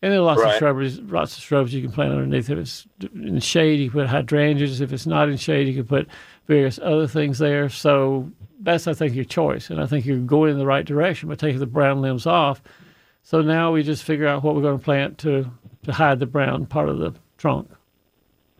And 0.01 0.13
there 0.13 0.19
are 0.19 0.23
lots 0.23 0.39
of 0.39 0.45
Right. 0.45 0.57
shrubberies, 0.59 0.99
lots 1.01 1.38
of 1.38 1.43
shrubs 1.43 1.73
you 1.73 1.81
can 1.81 1.91
plant 1.91 2.13
underneath. 2.13 2.49
If 2.49 2.57
it's 2.57 2.88
in 3.13 3.39
shade, 3.39 3.79
you 3.79 3.89
can 3.89 4.01
put 4.01 4.07
hydrangeas. 4.09 4.79
If 4.79 4.93
it's 4.93 5.05
not 5.05 5.27
in 5.29 5.35
shade, 5.38 5.67
you 5.67 5.73
can 5.73 5.85
put 5.85 6.07
various 6.47 6.79
other 6.81 7.05
things 7.05 7.38
there. 7.39 7.67
So 7.67 8.31
that's, 8.62 8.88
I 8.88 8.93
think, 8.93 9.13
your 9.13 9.25
choice. 9.25 9.69
And 9.69 9.81
I 9.81 9.85
think 9.85 10.05
you're 10.05 10.19
going 10.19 10.51
in 10.51 10.57
the 10.57 10.65
right 10.65 10.85
direction 10.85 11.27
by 11.27 11.35
taking 11.35 11.59
the 11.59 11.65
brown 11.65 12.01
limbs 12.01 12.25
off. 12.25 12.62
So 13.23 13.41
now 13.41 13.73
we 13.73 13.83
just 13.83 14.03
figure 14.03 14.25
out 14.25 14.41
what 14.41 14.55
we're 14.55 14.62
going 14.62 14.79
to 14.79 14.83
plant 14.83 15.17
to, 15.19 15.51
to 15.83 15.91
hide 15.91 16.19
the 16.19 16.25
brown 16.25 16.65
part 16.65 16.88
of 16.88 16.99
the 16.99 17.13
trunk. 17.38 17.69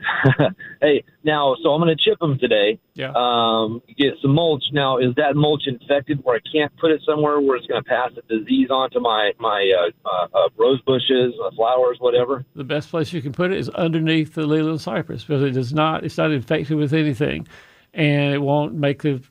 hey, 0.82 1.04
now, 1.24 1.56
so 1.62 1.72
I'm 1.72 1.82
going 1.82 1.96
to 1.96 2.04
chip 2.04 2.20
them 2.20 2.38
today. 2.40 2.80
Yeah. 2.94 3.12
Um, 3.16 3.82
get 3.98 4.14
some 4.22 4.34
mulch. 4.34 4.64
Now, 4.72 4.98
is 4.98 5.16
that 5.16 5.36
mulch 5.36 5.64
infected 5.68 6.24
where 6.24 6.38
I 6.38 6.40
can't 6.52 6.76
put 6.78 6.92
it 6.92 7.02
somewhere 7.06 7.40
where 7.40 7.58
it's 7.58 7.68
going 7.68 7.84
to 7.84 7.90
pass 7.90 8.12
the 8.16 8.38
disease 8.38 8.70
on 8.70 8.90
to 8.92 9.00
my 9.00 9.32
my 9.40 9.72
uh, 9.78 10.10
uh, 10.10 10.28
uh, 10.34 10.50
rose 10.58 10.82
bushes, 10.82 11.34
uh, 11.44 11.52
flowers, 11.56 11.98
whatever? 12.00 12.46
the 12.56 12.64
best 12.64 12.90
place 12.90 13.14
you 13.14 13.22
can 13.22 13.32
put 13.32 13.52
it 13.52 13.58
is 13.58 13.70
underneath 13.70 14.36
the 14.36 14.46
Leyland 14.46 14.82
cypress 14.82 15.24
because 15.24 15.44
it 15.44 15.52
does 15.52 15.74
not, 15.74 16.04
it's 16.04 16.18
not 16.18 16.32
infected 16.32 16.78
with 16.78 16.94
anything. 16.94 17.48
And 17.92 18.34
it 18.34 18.40
won't 18.40 18.76
make 18.76 19.02
the 19.02 19.24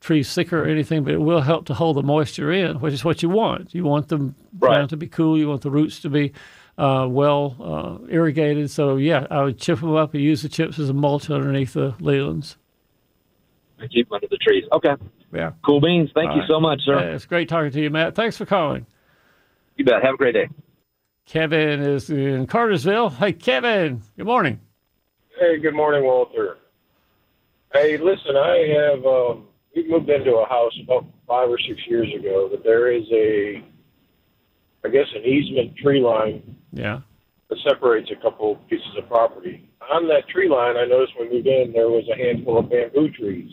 tree 0.00 0.22
sicker 0.22 0.62
or 0.62 0.66
anything, 0.66 1.02
but 1.02 1.14
it 1.14 1.18
will 1.18 1.40
help 1.40 1.66
to 1.66 1.74
hold 1.74 1.96
the 1.96 2.02
moisture 2.02 2.52
in, 2.52 2.78
which 2.78 2.94
is 2.94 3.04
what 3.04 3.22
you 3.24 3.28
want. 3.28 3.74
You 3.74 3.84
want 3.84 4.08
the 4.08 4.32
ground 4.60 4.90
to 4.90 4.96
be 4.96 5.08
cool. 5.08 5.36
You 5.36 5.48
want 5.48 5.62
the 5.62 5.70
roots 5.70 5.98
to 6.00 6.10
be 6.10 6.32
uh, 6.78 7.06
well 7.08 7.56
uh, 7.60 8.06
irrigated. 8.10 8.70
So, 8.70 8.96
yeah, 8.96 9.26
I 9.30 9.42
would 9.42 9.58
chip 9.58 9.80
them 9.80 9.94
up 9.94 10.14
and 10.14 10.22
use 10.22 10.42
the 10.42 10.48
chips 10.48 10.78
as 10.78 10.88
a 10.88 10.94
mulch 10.94 11.30
underneath 11.30 11.74
the 11.74 11.92
Leylands. 12.00 12.56
I 13.80 13.86
keep 13.86 14.08
them 14.08 14.14
under 14.14 14.28
the 14.28 14.38
trees. 14.38 14.64
Okay. 14.72 14.94
Yeah. 15.32 15.52
Cool 15.64 15.80
beans. 15.80 16.10
Thank 16.14 16.30
All 16.30 16.36
you 16.36 16.40
right. 16.42 16.48
so 16.48 16.60
much, 16.60 16.80
sir. 16.84 16.98
Yeah, 16.98 17.14
it's 17.14 17.26
great 17.26 17.48
talking 17.48 17.72
to 17.72 17.80
you, 17.80 17.90
Matt. 17.90 18.14
Thanks 18.14 18.36
for 18.36 18.46
calling. 18.46 18.86
You 19.76 19.84
bet. 19.84 20.02
Have 20.02 20.14
a 20.14 20.16
great 20.16 20.34
day. 20.34 20.48
Kevin 21.26 21.80
is 21.80 22.10
in 22.10 22.46
Cartersville. 22.46 23.10
Hey, 23.10 23.32
Kevin. 23.32 24.02
Good 24.16 24.26
morning. 24.26 24.60
Hey, 25.40 25.58
good 25.58 25.74
morning, 25.74 26.04
Walter. 26.04 26.58
Hey, 27.72 27.96
listen, 27.96 28.36
I 28.36 28.92
have 28.92 29.04
um, 29.04 29.48
we 29.74 29.88
moved 29.88 30.08
into 30.08 30.36
a 30.36 30.48
house 30.48 30.72
about 30.84 31.06
five 31.26 31.48
or 31.48 31.58
six 31.58 31.80
years 31.88 32.08
ago, 32.14 32.48
but 32.48 32.62
there 32.62 32.92
is 32.92 33.02
a, 33.10 33.64
I 34.84 34.88
guess, 34.90 35.06
an 35.16 35.24
easement 35.24 35.76
tree 35.76 36.00
line 36.00 36.56
Yeah. 36.74 37.00
that 37.50 37.58
separates 37.66 38.10
a 38.10 38.16
couple 38.16 38.56
pieces 38.68 38.96
of 38.98 39.08
property. 39.08 39.68
On 39.92 40.08
that 40.08 40.28
tree 40.28 40.48
line, 40.48 40.76
I 40.76 40.84
noticed 40.86 41.12
when 41.18 41.28
we 41.28 41.36
moved 41.36 41.46
in 41.46 41.72
there 41.72 41.88
was 41.88 42.04
a 42.12 42.16
handful 42.16 42.58
of 42.58 42.68
bamboo 42.70 43.10
trees. 43.10 43.50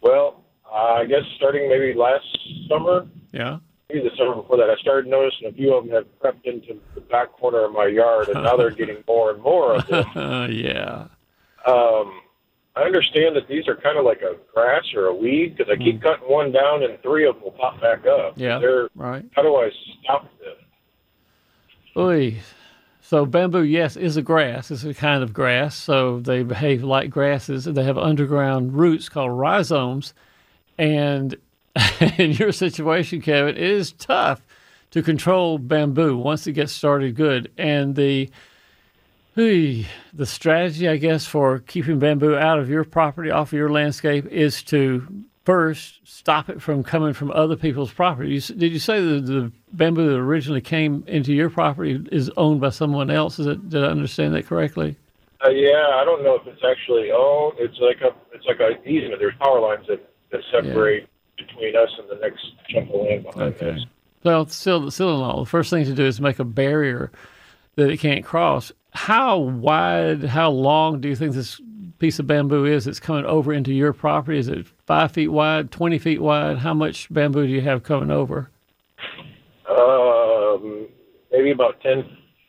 Well, 0.00 0.42
I 0.70 1.04
guess 1.06 1.22
starting 1.36 1.68
maybe 1.68 1.94
last 1.94 2.26
summer, 2.68 3.06
Yeah. 3.32 3.58
maybe 3.88 4.08
the 4.08 4.14
summer 4.16 4.34
before 4.34 4.56
that, 4.58 4.68
I 4.70 4.76
started 4.76 5.08
noticing 5.08 5.48
a 5.48 5.52
few 5.52 5.74
of 5.74 5.84
them 5.84 5.94
have 5.94 6.06
crept 6.18 6.46
into 6.46 6.78
the 6.94 7.00
back 7.02 7.32
corner 7.32 7.64
of 7.64 7.72
my 7.72 7.86
yard, 7.86 8.28
and 8.28 8.42
now 8.42 8.56
they're 8.56 8.70
getting 8.82 9.02
more 9.06 9.30
and 9.30 9.42
more 9.42 9.76
of 9.76 9.86
them. 9.86 10.04
yeah. 10.52 11.06
Um, 11.66 12.20
I 12.76 12.82
understand 12.82 13.36
that 13.36 13.46
these 13.48 13.68
are 13.68 13.76
kind 13.76 13.96
of 13.98 14.04
like 14.04 14.20
a 14.22 14.36
grass 14.52 14.82
or 14.96 15.06
a 15.06 15.14
weed 15.14 15.56
because 15.56 15.72
I 15.72 15.76
keep 15.76 16.02
cutting 16.02 16.28
one 16.28 16.50
down 16.50 16.82
and 16.82 17.00
three 17.02 17.24
of 17.26 17.36
them 17.36 17.44
will 17.44 17.52
pop 17.52 17.80
back 17.80 18.04
up. 18.06 18.32
Yeah, 18.36 18.58
They're, 18.58 18.88
right. 18.96 19.24
How 19.32 19.42
do 19.42 19.54
I 19.56 19.70
stop? 20.02 20.28
Oy. 21.96 22.40
So 23.00 23.26
bamboo, 23.26 23.62
yes, 23.62 23.96
is 23.96 24.16
a 24.16 24.22
grass. 24.22 24.70
It's 24.70 24.84
a 24.84 24.94
kind 24.94 25.22
of 25.22 25.32
grass. 25.32 25.76
So 25.76 26.20
they 26.20 26.42
behave 26.42 26.82
like 26.82 27.10
grasses. 27.10 27.64
They 27.64 27.84
have 27.84 27.98
underground 27.98 28.74
roots 28.74 29.08
called 29.08 29.38
rhizomes. 29.38 30.14
And 30.78 31.36
in 32.18 32.32
your 32.32 32.52
situation, 32.52 33.20
Kevin, 33.20 33.56
it 33.56 33.62
is 33.62 33.92
tough 33.92 34.40
to 34.90 35.02
control 35.02 35.58
bamboo 35.58 36.16
once 36.16 36.46
it 36.46 36.52
gets 36.52 36.72
started 36.72 37.14
good. 37.14 37.50
And 37.58 37.94
the 37.94 38.30
the 39.36 39.84
strategy, 40.24 40.88
I 40.88 40.96
guess, 40.96 41.26
for 41.26 41.58
keeping 41.58 41.98
bamboo 41.98 42.36
out 42.36 42.60
of 42.60 42.70
your 42.70 42.84
property, 42.84 43.30
off 43.30 43.48
of 43.48 43.58
your 43.58 43.70
landscape, 43.70 44.26
is 44.26 44.62
to 44.64 45.06
first 45.44 46.00
stop 46.04 46.48
it 46.48 46.60
from 46.60 46.82
coming 46.82 47.12
from 47.12 47.30
other 47.30 47.56
people's 47.56 47.92
property. 47.92 48.34
You, 48.34 48.40
did 48.40 48.72
you 48.72 48.78
say 48.78 49.00
that 49.00 49.26
the 49.26 49.52
bamboo 49.72 50.08
that 50.08 50.16
originally 50.16 50.60
came 50.60 51.04
into 51.06 51.32
your 51.32 51.50
property 51.50 52.04
is 52.10 52.30
owned 52.36 52.60
by 52.60 52.70
someone 52.70 53.10
else? 53.10 53.38
Is 53.38 53.46
it, 53.46 53.68
did 53.68 53.84
I 53.84 53.88
understand 53.88 54.34
that 54.34 54.46
correctly? 54.46 54.96
Uh, 55.44 55.50
yeah, 55.50 55.90
I 55.94 56.04
don't 56.04 56.24
know 56.24 56.36
if 56.36 56.46
it's 56.46 56.62
actually 56.64 57.10
owned. 57.10 57.54
It's 57.58 57.78
like 57.78 58.00
a 58.00 58.14
it's 58.34 58.46
like 58.46 58.60
a 58.60 58.82
easement. 58.88 59.20
There's 59.20 59.34
power 59.38 59.60
lines 59.60 59.86
that, 59.88 60.10
that 60.30 60.40
separate 60.50 61.08
between 61.36 61.76
us 61.76 61.90
and 61.98 62.08
the 62.08 62.16
next 62.22 62.44
chunk 62.68 62.88
of 62.88 63.00
land 63.00 63.24
behind 63.24 63.54
Okay. 63.54 63.70
us. 63.70 63.86
Well, 64.22 64.46
still, 64.48 64.90
still 64.90 65.16
in 65.16 65.20
all, 65.22 65.40
the 65.44 65.50
first 65.50 65.68
thing 65.68 65.84
to 65.84 65.92
do 65.92 66.06
is 66.06 66.18
make 66.18 66.38
a 66.38 66.44
barrier 66.44 67.12
that 67.76 67.90
it 67.90 67.98
can't 67.98 68.24
cross. 68.24 68.72
How 68.92 69.36
wide, 69.36 70.24
how 70.24 70.50
long 70.50 71.02
do 71.02 71.08
you 71.08 71.16
think 71.16 71.34
this 71.34 71.60
piece 71.98 72.18
of 72.18 72.26
bamboo 72.26 72.64
is 72.64 72.86
that's 72.86 73.00
coming 73.00 73.26
over 73.26 73.52
into 73.52 73.72
your 73.74 73.92
property? 73.92 74.38
Is 74.38 74.48
it 74.48 74.66
five 74.86 75.12
feet 75.12 75.28
wide, 75.28 75.70
20 75.70 75.98
feet 75.98 76.20
wide? 76.20 76.58
How 76.58 76.74
much 76.74 77.12
bamboo 77.12 77.46
do 77.46 77.52
you 77.52 77.60
have 77.62 77.82
coming 77.82 78.10
over? 78.10 78.50
Um, 79.68 80.88
maybe 81.32 81.50
about 81.50 81.80
ten 81.80 82.04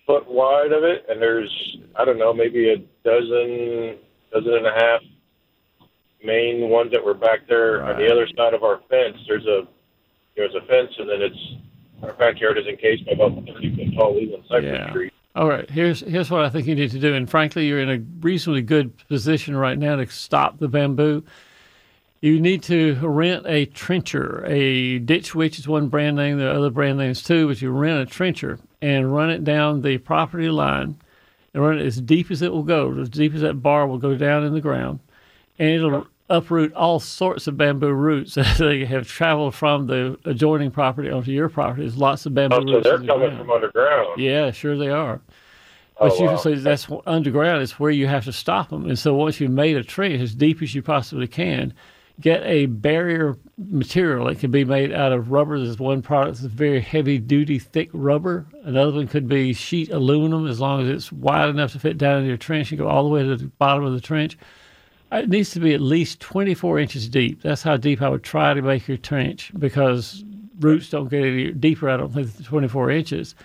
foot 0.06 0.28
wide 0.30 0.72
of 0.72 0.84
it, 0.84 1.06
and 1.10 1.22
there's 1.22 1.78
I 1.96 2.06
don't 2.06 2.20
know, 2.20 2.34
maybe 2.34 2.70
a 2.70 2.78
dozen, 3.04 3.98
dozen 4.34 4.54
and 4.54 4.68
a 4.68 4.74
half 4.74 5.02
main 6.24 6.70
ones 6.70 6.92
that 6.92 7.04
were 7.04 7.14
back 7.14 7.48
there 7.48 7.84
on 7.84 7.98
the 7.98 8.12
other 8.12 8.28
side 8.36 8.54
of 8.54 8.64
our 8.64 8.82
fence. 8.90 9.18
There's 9.28 9.46
a 9.46 9.62
there's 10.36 10.54
a 10.56 10.66
fence, 10.68 10.92
and 11.00 11.10
then 11.10 11.22
it's 11.22 11.56
our 12.04 12.14
backyard 12.14 12.58
is 12.58 12.68
encased 12.68 13.06
by 13.06 13.14
about 13.14 13.36
thirty 13.46 13.76
foot 13.76 13.96
tall 13.98 14.16
Leyland 14.16 14.44
cypress 14.50 14.66
Yeah. 14.66 14.92
tree. 14.92 15.12
All 15.36 15.48
right, 15.48 15.70
here's 15.70 16.02
here's 16.02 16.30
what 16.30 16.46
I 16.46 16.50
think 16.50 16.68
you 16.68 16.76
need 16.76 16.92
to 16.92 17.00
do. 17.00 17.14
And 17.14 17.30
frankly, 17.30 17.66
you're 17.68 17.82
in 17.82 17.90
a 17.90 18.00
reasonably 18.22 18.62
good 18.62 18.96
position 19.08 19.56
right 19.56 19.78
now 19.78 19.96
to 19.96 20.06
stop 20.08 20.60
the 20.60 20.68
bamboo. 20.68 21.24
You 22.26 22.42
need 22.42 22.64
to 22.64 22.96
rent 23.04 23.46
a 23.46 23.66
trencher. 23.68 24.44
A 24.48 24.98
ditch 24.98 25.36
witch 25.36 25.60
is 25.60 25.68
one 25.68 25.90
brand 25.90 26.16
name. 26.16 26.40
There 26.40 26.50
are 26.50 26.56
other 26.58 26.72
brand 26.72 26.98
names 26.98 27.22
too, 27.22 27.48
but 27.48 27.62
you 27.62 27.70
rent 27.70 28.02
a 28.02 28.12
trencher 28.12 28.58
and 28.82 29.14
run 29.14 29.30
it 29.30 29.44
down 29.44 29.84
the 29.84 30.00
property 30.00 30.50
line 30.50 30.98
and 31.54 31.62
run 31.64 31.78
it 31.78 31.86
as 31.86 32.02
deep 32.02 32.32
as 32.32 32.42
it 32.42 32.52
will 32.52 32.64
go, 32.64 33.00
as 33.00 33.10
deep 33.10 33.36
as 33.36 33.42
that 33.42 33.62
bar 33.62 33.86
will 33.86 34.00
go 34.00 34.16
down 34.16 34.44
in 34.44 34.56
the 34.56 34.60
ground, 34.60 35.02
and 35.60 35.70
it'll 35.70 36.08
uproot 36.28 36.74
all 36.74 37.00
sorts 37.00 37.46
of 37.46 37.58
bamboo 37.58 37.92
roots 37.94 38.36
as 38.40 38.58
they 38.58 38.86
have 38.86 39.08
traveled 39.08 39.54
from 39.54 39.86
the 39.86 40.18
adjoining 40.26 40.72
property 40.72 41.12
onto 41.12 41.30
your 41.32 41.48
property. 41.48 41.84
There's 41.84 41.96
lots 41.96 42.26
of 42.26 42.34
bamboo 42.34 42.56
Oh, 42.56 42.60
so 42.66 42.66
roots. 42.74 42.84
they're 42.86 42.96
in 42.96 43.02
the 43.06 43.08
coming 43.14 43.38
from 43.38 43.52
underground. 43.52 44.20
Yeah, 44.20 44.50
sure 44.50 44.76
they 44.76 44.90
are. 44.90 45.22
Oh, 45.98 46.10
But 46.10 46.18
you 46.18 46.26
wow. 46.26 46.32
can 46.32 46.40
say 46.40 46.56
that's 46.56 46.88
underground. 47.06 47.62
It's 47.62 47.80
where 47.80 47.92
you 47.92 48.08
have 48.08 48.26
to 48.26 48.34
stop 48.34 48.70
them. 48.72 48.88
And 48.88 48.98
so 48.98 49.14
once 49.14 49.40
you've 49.40 49.52
made 49.52 49.78
a 49.78 49.84
trench 49.84 50.20
as 50.20 50.34
deep 50.34 50.64
as 50.64 50.74
you 50.74 50.82
possibly 50.82 51.28
can, 51.28 51.72
get 52.20 52.44
a 52.44 52.68
barrier 52.68 53.38
material. 53.58 54.28
It 54.28 54.40
can 54.40 54.52
be 54.52 54.66
made 54.66 54.92
out 54.92 55.12
of 55.12 55.32
rubber. 55.32 55.60
There's 55.60 55.80
one 55.80 56.02
product 56.02 56.42
that's 56.42 56.54
very 56.54 56.82
heavy 56.82 57.18
duty, 57.18 57.60
thick 57.60 57.90
rubber. 57.94 58.46
Another 58.64 58.94
one 58.94 59.08
could 59.08 59.28
be 59.28 59.54
sheet 59.54 59.92
aluminum, 59.92 60.48
as 60.48 60.60
long 60.60 60.82
as 60.84 60.90
it's 60.90 61.12
wide 61.12 61.50
enough 61.50 61.74
to 61.74 61.80
fit 61.80 61.98
down 61.98 62.22
in 62.22 62.28
your 62.28 62.38
trench 62.38 62.72
and 62.72 62.80
go 62.80 62.88
all 62.88 63.04
the 63.04 63.10
way 63.10 63.24
to 63.24 63.36
the 63.36 63.46
bottom 63.46 63.86
of 63.86 63.94
the 63.94 64.02
trench. 64.02 64.38
Uh, 65.12 65.18
it 65.18 65.30
needs 65.30 65.52
to 65.52 65.60
be 65.60 65.74
at 65.74 65.82
least 65.82 66.20
24 66.20 66.80
inches 66.80 67.08
deep. 67.08 67.42
That's 67.42 67.62
how 67.62 67.78
deep 67.78 68.02
I 68.02 68.10
would 68.10 68.24
try 68.24 68.54
to 68.54 68.62
make 68.62 68.88
your 68.88 68.98
trench 68.98 69.52
because 69.58 70.24
roots 70.60 70.90
don't 70.90 71.10
get 71.10 71.24
any 71.24 71.52
deeper, 71.52 71.90
I 71.90 71.98
don't 71.98 72.14
think, 72.14 72.34
than 72.34 72.46
24 72.46 72.92
inches. 72.92 73.36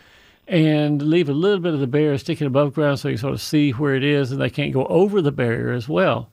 And 0.48 1.02
leave 1.02 1.28
a 1.28 1.32
little 1.32 1.60
bit 1.60 1.74
of 1.74 1.80
the 1.80 1.86
barrier 1.86 2.18
sticking 2.18 2.46
above 2.46 2.74
ground 2.74 2.98
so 2.98 3.08
you 3.08 3.16
sort 3.16 3.34
of 3.34 3.40
see 3.40 3.70
where 3.70 3.94
it 3.94 4.02
is 4.02 4.32
and 4.32 4.40
they 4.40 4.50
can't 4.50 4.72
go 4.72 4.84
over 4.86 5.22
the 5.22 5.30
barrier 5.30 5.70
as 5.70 5.88
well. 5.88 6.30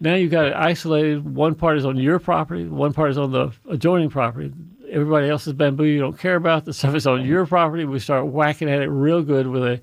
Now 0.00 0.14
you've 0.14 0.30
got 0.30 0.46
it 0.46 0.54
isolated. 0.54 1.34
One 1.34 1.54
part 1.54 1.76
is 1.76 1.84
on 1.84 1.96
your 1.98 2.18
property, 2.18 2.66
one 2.66 2.92
part 2.92 3.10
is 3.10 3.18
on 3.18 3.32
the 3.32 3.52
adjoining 3.68 4.08
property. 4.08 4.52
everybody 4.90 5.28
else's 5.28 5.52
bamboo 5.52 5.84
you 5.84 6.00
don't 6.00 6.18
care 6.18 6.36
about. 6.36 6.64
The 6.64 6.72
stuff 6.72 6.94
is 6.94 7.06
on 7.06 7.24
your 7.24 7.46
property, 7.46 7.84
we 7.84 7.98
start 8.00 8.26
whacking 8.26 8.70
at 8.70 8.82
it 8.82 8.88
real 8.88 9.22
good 9.22 9.46
with 9.46 9.62
a 9.62 9.80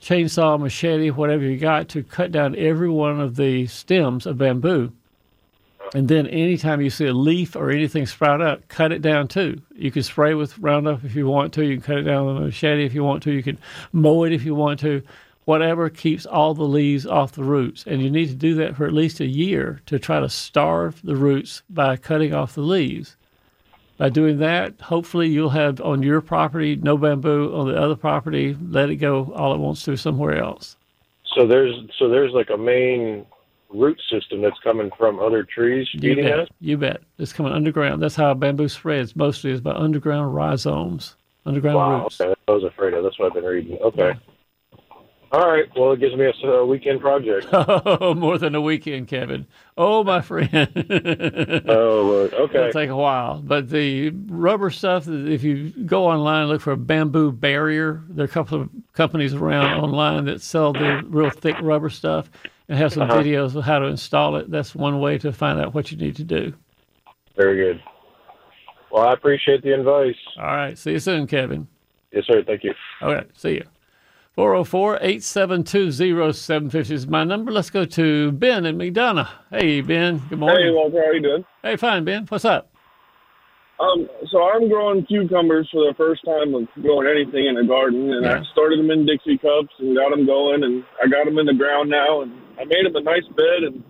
chainsaw, 0.00 0.58
machete, 0.58 1.10
whatever 1.10 1.44
you 1.44 1.58
got 1.58 1.88
to 1.90 2.02
cut 2.02 2.32
down 2.32 2.56
every 2.56 2.90
one 2.90 3.20
of 3.20 3.36
the 3.36 3.66
stems 3.66 4.26
of 4.26 4.38
bamboo. 4.38 4.92
And 5.94 6.08
then 6.08 6.26
anytime 6.26 6.80
you 6.80 6.88
see 6.88 7.06
a 7.06 7.12
leaf 7.12 7.54
or 7.54 7.70
anything 7.70 8.06
sprout 8.06 8.40
up, 8.40 8.66
cut 8.68 8.92
it 8.92 9.02
down 9.02 9.28
too. 9.28 9.60
You 9.76 9.90
can 9.90 10.02
spray 10.02 10.32
with 10.32 10.58
Roundup 10.58 11.04
if 11.04 11.14
you 11.14 11.26
want 11.26 11.52
to. 11.54 11.64
You 11.64 11.76
can 11.76 11.82
cut 11.82 11.98
it 11.98 12.02
down 12.04 12.26
with 12.26 12.36
a 12.38 12.40
machete 12.46 12.86
if 12.86 12.94
you 12.94 13.04
want 13.04 13.22
to. 13.24 13.30
You 13.30 13.42
can 13.42 13.58
mow 13.92 14.24
it 14.24 14.32
if 14.32 14.42
you 14.44 14.54
want 14.54 14.80
to. 14.80 15.02
Whatever 15.44 15.90
keeps 15.90 16.24
all 16.24 16.54
the 16.54 16.62
leaves 16.64 17.04
off 17.06 17.32
the 17.32 17.42
roots. 17.42 17.84
And 17.86 18.00
you 18.00 18.10
need 18.10 18.28
to 18.28 18.34
do 18.34 18.54
that 18.56 18.76
for 18.76 18.86
at 18.86 18.92
least 18.92 19.18
a 19.20 19.26
year 19.26 19.80
to 19.86 19.98
try 19.98 20.20
to 20.20 20.28
starve 20.28 21.00
the 21.02 21.16
roots 21.16 21.62
by 21.68 21.96
cutting 21.96 22.32
off 22.32 22.54
the 22.54 22.60
leaves. 22.60 23.16
By 23.98 24.08
doing 24.08 24.38
that, 24.38 24.80
hopefully 24.80 25.28
you'll 25.28 25.50
have 25.50 25.80
on 25.80 26.02
your 26.02 26.20
property 26.20 26.76
no 26.76 26.96
bamboo, 26.96 27.54
on 27.54 27.68
the 27.68 27.76
other 27.80 27.96
property, 27.96 28.56
let 28.68 28.88
it 28.90 28.96
go 28.96 29.32
all 29.36 29.52
it 29.54 29.58
wants 29.58 29.82
to 29.84 29.96
somewhere 29.96 30.36
else. 30.38 30.76
So 31.36 31.46
there's 31.46 31.74
so 31.98 32.08
there's 32.08 32.32
like 32.32 32.50
a 32.50 32.56
main 32.56 33.24
root 33.70 33.98
system 34.10 34.42
that's 34.42 34.58
coming 34.62 34.90
from 34.98 35.18
other 35.18 35.42
trees 35.44 35.88
You 35.92 36.14
bet. 36.16 36.38
us. 36.40 36.48
You 36.60 36.76
bet. 36.76 37.00
It's 37.18 37.32
coming 37.32 37.52
underground. 37.52 38.02
That's 38.02 38.16
how 38.16 38.34
bamboo 38.34 38.68
spreads 38.68 39.16
mostly 39.16 39.50
is 39.50 39.60
by 39.60 39.72
underground 39.72 40.34
rhizomes, 40.34 41.16
underground 41.46 41.76
Wow, 41.78 42.02
roots. 42.02 42.20
okay, 42.20 42.28
that's 42.28 42.40
what 42.46 42.52
I 42.52 42.56
was 42.56 42.64
afraid 42.64 42.94
of. 42.94 43.02
That's 43.04 43.18
what 43.18 43.26
I've 43.26 43.34
been 43.34 43.44
reading. 43.44 43.78
Okay. 43.78 44.12
All 45.32 45.50
right. 45.50 45.64
Well, 45.74 45.92
it 45.92 46.00
gives 46.00 46.14
me 46.14 46.30
a 46.44 46.64
weekend 46.64 47.00
project. 47.00 47.46
Oh, 47.52 48.12
more 48.14 48.36
than 48.36 48.54
a 48.54 48.60
weekend, 48.60 49.08
Kevin. 49.08 49.46
Oh, 49.78 50.04
my 50.04 50.20
friend. 50.20 50.50
oh, 51.68 52.28
okay. 52.32 52.58
It'll 52.58 52.72
take 52.72 52.90
a 52.90 52.96
while. 52.96 53.40
But 53.40 53.70
the 53.70 54.10
rubber 54.26 54.68
stuff, 54.70 55.08
if 55.08 55.42
you 55.42 55.70
go 55.86 56.06
online, 56.06 56.42
and 56.42 56.50
look 56.50 56.60
for 56.60 56.72
a 56.72 56.76
bamboo 56.76 57.32
barrier. 57.32 58.02
There 58.10 58.24
are 58.24 58.26
a 58.26 58.30
couple 58.30 58.60
of 58.60 58.68
companies 58.92 59.32
around 59.32 59.80
online 59.80 60.26
that 60.26 60.42
sell 60.42 60.72
the 60.74 61.02
real 61.08 61.30
thick 61.30 61.56
rubber 61.60 61.88
stuff 61.88 62.30
and 62.68 62.76
have 62.76 62.92
some 62.92 63.04
Uh-huh. 63.04 63.22
videos 63.22 63.56
of 63.56 63.64
how 63.64 63.78
to 63.78 63.86
install 63.86 64.36
it. 64.36 64.50
That's 64.50 64.74
one 64.74 65.00
way 65.00 65.16
to 65.18 65.32
find 65.32 65.58
out 65.58 65.72
what 65.72 65.90
you 65.90 65.96
need 65.96 66.16
to 66.16 66.24
do. 66.24 66.52
Very 67.36 67.56
good. 67.56 67.82
Well, 68.90 69.08
I 69.08 69.14
appreciate 69.14 69.62
the 69.62 69.72
advice. 69.72 70.14
All 70.36 70.44
right. 70.44 70.76
See 70.76 70.92
you 70.92 70.98
soon, 70.98 71.26
Kevin. 71.26 71.68
Yes, 72.12 72.24
sir. 72.26 72.42
Thank 72.46 72.64
you. 72.64 72.74
Okay. 73.00 73.26
See 73.34 73.52
you. 73.54 73.64
404 74.34 74.96
872 74.96 75.92
0750 75.92 76.94
is 76.94 77.06
my 77.06 77.22
number. 77.22 77.52
Let's 77.52 77.68
go 77.68 77.84
to 77.84 78.32
Ben 78.32 78.64
in 78.64 78.78
McDonough. 78.78 79.28
Hey, 79.50 79.82
Ben. 79.82 80.22
Good 80.30 80.38
morning. 80.38 80.68
Hey, 80.68 80.72
Walter, 80.72 81.02
how 81.04 81.12
you 81.12 81.20
doing? 81.20 81.44
Hey, 81.62 81.76
fine, 81.76 82.04
Ben. 82.04 82.24
What's 82.26 82.46
up? 82.46 82.72
Um, 83.78 84.08
so 84.30 84.40
I'm 84.48 84.70
growing 84.70 85.04
cucumbers 85.04 85.68
for 85.70 85.84
the 85.84 85.92
first 85.98 86.24
time 86.24 86.54
of 86.54 86.64
growing 86.80 87.08
anything 87.12 87.44
in 87.44 87.58
a 87.58 87.66
garden, 87.66 88.14
and 88.14 88.24
I 88.24 88.40
started 88.52 88.78
them 88.78 88.90
in 88.90 89.04
Dixie 89.04 89.36
cups 89.36 89.74
and 89.80 89.96
got 89.96 90.16
them 90.16 90.24
going, 90.24 90.64
and 90.64 90.82
I 91.02 91.08
got 91.08 91.26
them 91.26 91.36
in 91.36 91.44
the 91.44 91.52
ground 91.52 91.90
now, 91.90 92.22
and 92.22 92.32
I 92.56 92.64
made 92.64 92.86
them 92.86 92.96
a 92.96 93.02
nice 93.02 93.26
bed 93.36 93.68
and 93.68 93.84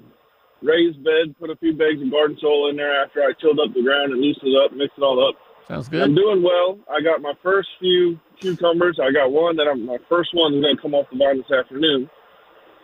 raised 0.63 1.05
bed, 1.05 1.39
put 1.39 1.51
a 1.51 1.57
few 1.57 1.75
bags 1.75 2.03
of 2.03 2.11
garden 2.11 2.37
soil 2.41 2.71
in 2.71 2.77
there 2.77 3.05
after 3.05 3.23
I 3.23 3.31
tilled 3.39 3.61
up 3.61 3.75
the 3.75 3.83
ground 3.83 4.11
and 4.11 4.21
loosened 4.21 4.51
it 4.51 4.59
up, 4.59 4.73
mixed 4.73 4.99
it 4.99 5.05
all 5.05 5.23
up. 5.23 5.37
Sounds 5.69 5.89
good. 5.89 6.03
I'm 6.03 6.15
doing 6.15 6.43
well. 6.43 6.81
I 6.91 7.01
got 7.01 7.23
my 7.23 7.35
first 7.43 7.69
few 7.79 8.19
cucumbers. 8.43 8.99
I 9.01 9.11
got 9.13 9.33
one 9.33 9.57
that 9.57 9.67
I'm 9.69 9.87
my 9.87 9.99
first 10.09 10.31
one 10.35 10.55
is 10.55 10.61
going 10.63 10.77
to 10.77 10.83
come 10.83 10.95
off 10.95 11.07
the 11.11 11.17
vine 11.19 11.39
this 11.39 11.51
afternoon. 11.51 12.11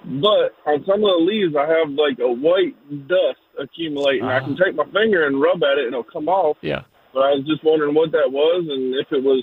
But 0.05 0.55
on 0.65 0.85
some 0.87 1.03
of 1.03 1.11
the 1.11 1.25
leaves, 1.27 1.55
I 1.57 1.67
have 1.67 1.91
like 1.91 2.19
a 2.21 2.31
white 2.33 2.77
dust 3.09 3.43
accumulating. 3.61 4.25
I 4.25 4.39
can 4.41 4.57
take 4.57 4.75
my 4.77 4.85
finger 4.93 5.27
and 5.27 5.41
rub 5.41 5.63
at 5.65 5.77
it, 5.79 5.87
and 5.87 5.89
it'll 5.89 6.05
come 6.05 6.29
off. 6.29 6.57
Yeah. 6.63 6.83
But 7.13 7.21
I 7.21 7.31
was 7.35 7.45
just 7.47 7.65
wondering 7.65 7.95
what 7.95 8.13
that 8.13 8.31
was 8.31 8.65
and 8.71 8.95
if 8.95 9.11
it 9.13 9.23
was 9.25 9.43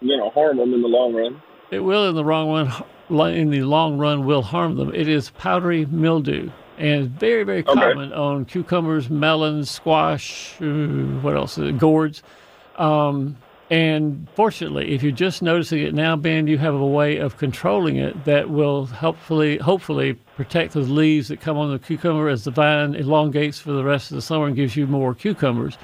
going 0.00 0.18
to 0.20 0.30
harm 0.30 0.56
them 0.56 0.72
in 0.72 0.80
the 0.80 0.88
long 0.88 1.14
run. 1.14 1.42
It 1.70 1.80
will 1.80 2.08
in 2.08 2.14
the 2.14 2.24
wrong 2.24 2.48
one, 2.48 3.34
in 3.34 3.50
the 3.50 3.62
long 3.62 3.98
run, 3.98 4.24
will 4.24 4.42
harm 4.42 4.76
them. 4.76 4.94
It 4.94 5.06
is 5.06 5.30
powdery 5.30 5.84
mildew, 5.84 6.50
and 6.78 7.04
it's 7.04 7.12
very, 7.20 7.44
very 7.44 7.60
Okay. 7.60 7.74
common 7.74 8.12
on 8.14 8.46
cucumbers, 8.46 9.10
melons, 9.10 9.70
squash. 9.70 10.54
What 10.58 11.36
else? 11.36 11.58
Gourds. 11.76 12.22
Um, 12.76 13.36
and 13.70 14.26
fortunately, 14.34 14.92
if 14.94 15.02
you're 15.02 15.12
just 15.12 15.42
noticing 15.42 15.80
it 15.80 15.94
now, 15.94 16.16
Ben, 16.16 16.48
you 16.48 16.58
have 16.58 16.74
a 16.74 16.86
way 16.86 17.18
of 17.18 17.36
controlling 17.38 17.96
it 17.96 18.24
that 18.24 18.50
will 18.50 18.86
helpfully, 18.86 19.58
hopefully, 19.58 20.14
protect 20.34 20.72
those 20.74 20.88
leaves 20.88 21.28
that 21.28 21.40
come 21.40 21.56
on 21.56 21.70
the 21.70 21.78
cucumber 21.78 22.28
as 22.28 22.42
the 22.44 22.50
vine 22.50 22.94
elongates 22.96 23.60
for 23.60 23.70
the 23.72 23.84
rest 23.84 24.10
of 24.10 24.16
the 24.16 24.22
summer 24.22 24.46
and 24.48 24.56
gives 24.56 24.74
you 24.74 24.88
more 24.88 25.14
cucumbers. 25.14 25.78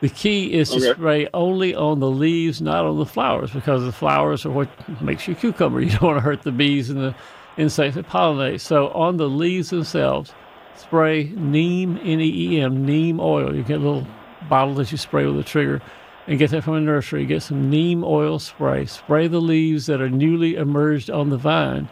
The 0.00 0.10
key 0.10 0.52
is 0.52 0.70
to 0.70 0.76
Okay. 0.76 0.92
spray 0.92 1.28
only 1.32 1.74
on 1.74 2.00
the 2.00 2.10
leaves, 2.10 2.60
not 2.60 2.84
on 2.84 2.98
the 2.98 3.06
flowers, 3.06 3.50
because 3.52 3.84
the 3.84 3.92
flowers 3.92 4.44
are 4.44 4.50
what 4.50 4.68
makes 5.00 5.26
you 5.26 5.34
cucumber. 5.34 5.80
You 5.84 5.90
don't 5.90 6.02
want 6.02 6.16
to 6.18 6.20
hurt 6.22 6.42
the 6.42 6.52
bees 6.52 6.90
and 6.90 7.00
the 7.00 7.14
insects 7.56 7.94
that 7.94 8.08
pollinate. 8.08 8.60
So 8.60 8.88
on 8.88 9.16
the 9.16 9.28
leaves 9.28 9.70
themselves, 9.70 10.32
spray 10.76 11.32
neem, 11.36 11.98
N-E-E-M, 12.02 12.84
neem 12.84 13.20
oil. 13.20 13.54
You 13.54 13.62
get 13.62 13.76
a 13.76 13.82
little 13.84 14.06
bottle 14.50 14.74
that 14.74 14.90
you 14.92 14.98
spray 14.98 15.24
with 15.24 15.38
a 15.38 15.44
trigger 15.44 15.80
and 16.26 16.38
get 16.38 16.50
that 16.50 16.64
from 16.64 16.74
a 16.74 16.80
nursery. 16.80 17.26
Get 17.26 17.42
some 17.42 17.68
neem 17.70 18.04
oil 18.04 18.38
spray. 18.38 18.86
Spray 18.86 19.26
the 19.26 19.40
leaves 19.40 19.86
that 19.86 20.00
are 20.00 20.10
newly 20.10 20.56
emerged 20.56 21.10
on 21.10 21.30
the 21.30 21.36
vine. 21.36 21.88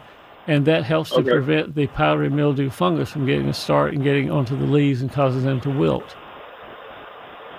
And 0.47 0.65
that 0.65 0.83
helps 0.83 1.11
to 1.11 1.21
prevent 1.21 1.75
the 1.75 1.87
powdery 1.87 2.29
mildew 2.29 2.69
fungus 2.69 3.11
from 3.11 3.25
getting 3.25 3.47
a 3.47 3.53
start 3.53 3.93
and 3.93 4.03
getting 4.03 4.31
onto 4.31 4.57
the 4.57 4.65
leaves 4.65 5.01
and 5.01 5.11
causing 5.11 5.43
them 5.43 5.61
to 5.61 5.69
wilt. 5.69 6.15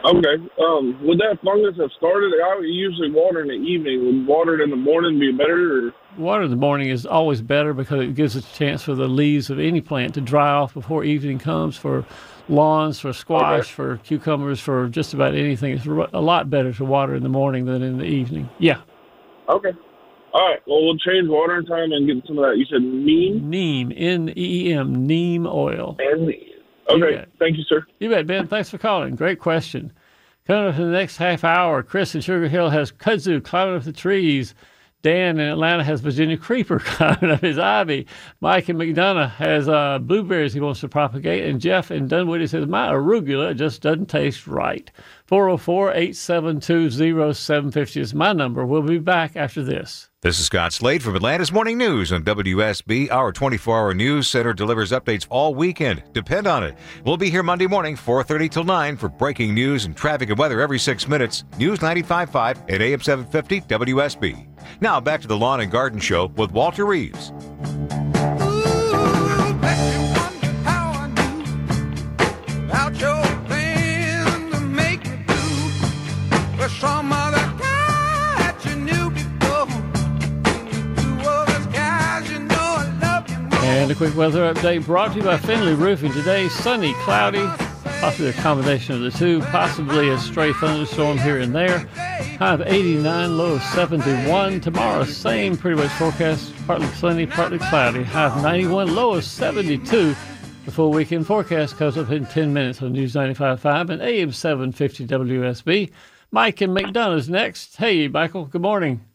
Okay. 0.05 0.43
Um, 0.61 0.99
would 1.07 1.19
that 1.19 1.38
fungus 1.45 1.77
have 1.79 1.91
started? 1.97 2.33
I 2.35 2.61
usually 2.62 3.11
water 3.11 3.41
in 3.43 3.49
the 3.49 3.55
evening. 3.55 4.05
Would 4.05 4.27
water 4.27 4.61
in 4.61 4.71
the 4.71 4.77
morning 4.77 5.19
be 5.21 5.31
better? 5.33 5.88
Or? 5.88 5.93
Water 6.19 6.43
in 6.43 6.51
the 6.51 6.57
morning 6.57 6.88
is 6.88 7.07
always 7.07 7.41
better 7.41 7.73
because 7.73 8.01
it 8.01 8.15
gives 8.15 8.35
a 8.35 8.43
chance 8.43 8.83
for 8.83 8.95
the 8.95 9.07
leaves 9.07 9.49
of 9.49 9.59
any 9.61 9.81
plant 9.81 10.15
to 10.15 10.21
dry 10.21 10.51
off 10.51 10.75
before 10.75 11.05
evening 11.05 11.38
comes. 11.38 11.77
For 11.77 12.05
lawns, 12.49 12.99
for 12.99 13.12
squash, 13.12 13.71
for 13.71 13.99
cucumbers, 13.99 14.61
for 14.61 14.88
just 14.88 15.15
about 15.15 15.35
anything, 15.35 15.73
it's 15.73 15.87
a 15.87 16.21
lot 16.21 16.51
better 16.51 16.73
to 16.73 16.85
water 16.85 17.15
in 17.15 17.23
the 17.23 17.29
morning 17.29 17.67
than 17.67 17.83
in 17.83 17.99
the 17.99 18.05
evening. 18.05 18.51
Yeah. 18.59 18.81
Okay. 19.49 19.71
All 20.35 20.49
right. 20.49 20.61
Well, 20.67 20.83
we'll 20.85 20.99
change 20.99 21.29
watering 21.29 21.67
time 21.67 21.93
and 21.93 22.07
get 22.07 22.27
some 22.27 22.38
of 22.38 22.45
that. 22.45 22.57
You 22.57 22.65
said 22.65 22.83
neem? 22.83 23.49
Neem, 23.49 23.93
N 23.95 24.31
E 24.31 24.69
E 24.69 24.73
M, 24.73 25.07
neem 25.07 25.47
oil. 25.47 25.97
Okay. 26.95 27.17
bet. 27.17 27.29
Thank 27.39 27.57
you, 27.57 27.65
sir. 27.65 27.85
You 28.01 28.11
bet, 28.11 28.27
Ben. 28.27 28.47
Thanks 28.47 28.71
for 28.71 28.79
calling. 28.79 29.15
Great 29.17 29.39
question. 29.39 29.93
Coming 30.47 30.73
up 30.73 30.79
in 30.79 30.87
the 30.87 30.93
next 30.93 31.19
half 31.19 31.45
hour, 31.45 31.83
Chris 31.83 32.15
in 32.15 32.21
Sugar 32.21 32.49
Hill 32.49 32.71
has 32.71 32.91
kudzu 32.91 33.43
climbing 33.43 33.77
up 33.77 33.85
the 33.85 33.93
trees. 33.93 34.55
Dan 35.03 35.41
in 35.41 35.49
Atlanta 35.49 35.83
has 35.83 36.01
Virginia 36.01 36.37
creeper 36.37 36.79
climbing 36.85 37.31
up 37.31 37.41
his 37.41 37.59
ivy. 37.59 38.07
Mike 38.41 38.69
in 38.69 38.77
McDonough 38.77 39.31
has 39.33 39.69
uh, 39.69 39.99
blueberries 39.99 40.53
he 40.53 40.61
wants 40.61 40.81
to 40.81 40.88
propagate. 40.88 41.45
And 41.45 41.61
Jeff 41.61 41.91
in 41.91 42.07
Dunwoody 42.07 42.47
says, 42.47 42.67
My 42.67 42.88
arugula 42.88 43.57
just 43.57 43.83
doesn't 43.83 44.07
taste 44.07 44.47
right. 44.47 44.91
404 45.27 45.91
872 45.91 46.91
0750 47.35 48.01
is 48.01 48.15
my 48.15 48.33
number. 48.33 48.65
We'll 48.65 48.83
be 48.83 48.99
back 48.99 49.35
after 49.35 49.62
this. 49.62 50.09
This 50.21 50.38
is 50.38 50.47
Scott 50.47 50.73
Slade 50.73 51.03
from 51.03 51.17
Atlanta's 51.17 51.51
Morning 51.51 51.77
News 51.79 52.12
on 52.12 52.23
WSB. 52.23 53.11
Our 53.11 53.33
24-hour 53.33 53.93
news 53.95 54.29
center 54.29 54.53
delivers 54.53 54.93
updates 54.93 55.27
all 55.31 55.53
weekend. 55.53 56.05
Depend 56.12 56.47
on 56.47 56.62
it. 56.62 56.77
We'll 57.05 57.17
be 57.17 57.29
here 57.29 57.43
Monday 57.43 57.67
morning, 57.67 57.97
4.30 57.97 58.51
till 58.51 58.62
9 58.65 58.97
for 58.99 59.09
breaking 59.09 59.53
news 59.53 59.85
and 59.85 59.97
traffic 59.97 60.29
and 60.29 60.38
weather 60.38 60.61
every 60.61 60.79
six 60.79 61.09
minutes. 61.09 61.43
News 61.59 61.81
95.5 61.81 62.73
at 62.73 62.81
AM 62.81 63.01
750 63.01 63.62
WSB. 63.62 64.52
Now 64.81 65.01
back 65.01 65.20
to 65.22 65.29
the 65.29 65.37
Lawn 65.37 65.61
and 65.61 65.70
Garden 65.70 66.01
Show 66.01 66.27
with 66.27 66.53
Walter 66.53 66.85
Reeves. 66.85 67.33
And 83.64 83.90
a 83.90 83.94
quick 83.94 84.14
weather 84.14 84.53
update 84.53 84.85
brought 84.85 85.12
to 85.12 85.18
you 85.18 85.25
by 85.25 85.38
Finley 85.38 85.75
Roofing. 85.75 86.12
Today, 86.12 86.48
sunny, 86.48 86.92
cloudy, 87.05 87.44
possibly 88.03 88.31
a 88.31 88.33
combination 88.33 88.97
of 88.97 89.01
the 89.01 89.17
two, 89.17 89.41
possibly 89.43 90.09
a 90.09 90.19
stray 90.19 90.53
thunderstorm 90.55 91.17
here 91.19 91.38
and 91.38 91.55
there. 91.55 91.79
High 92.37 92.55
of 92.55 92.62
89, 92.62 93.38
low 93.38 93.55
of 93.55 93.62
71. 93.62 94.61
Tomorrow, 94.61 95.05
same 95.05 95.57
pretty 95.57 95.81
much 95.81 95.93
forecast, 95.93 96.53
partly 96.67 96.88
sunny, 96.88 97.27
partly 97.27 97.61
cloudy. 97.61 98.03
High 98.03 98.25
of 98.25 98.43
91, 98.43 98.93
low 98.93 99.15
of 99.15 99.25
72. 99.25 100.17
The 100.65 100.71
full 100.73 100.91
weekend 100.91 101.29
forecast 101.29 101.77
comes 101.77 101.97
up 101.97 102.11
in 102.11 102.27
10 102.27 102.53
minutes 102.53 102.83
on 102.83 102.91
News 102.91 103.15
95.5 103.15 103.91
and 103.91 104.03
AM 104.03 104.33
750 104.33 105.07
WSB. 105.07 105.93
Mike 106.33 106.61
and 106.61 106.77
McDonough's 106.77 107.29
next. 107.29 107.77
Hey, 107.77 108.09
Michael, 108.09 108.47
good 108.47 108.62
morning. 108.62 109.12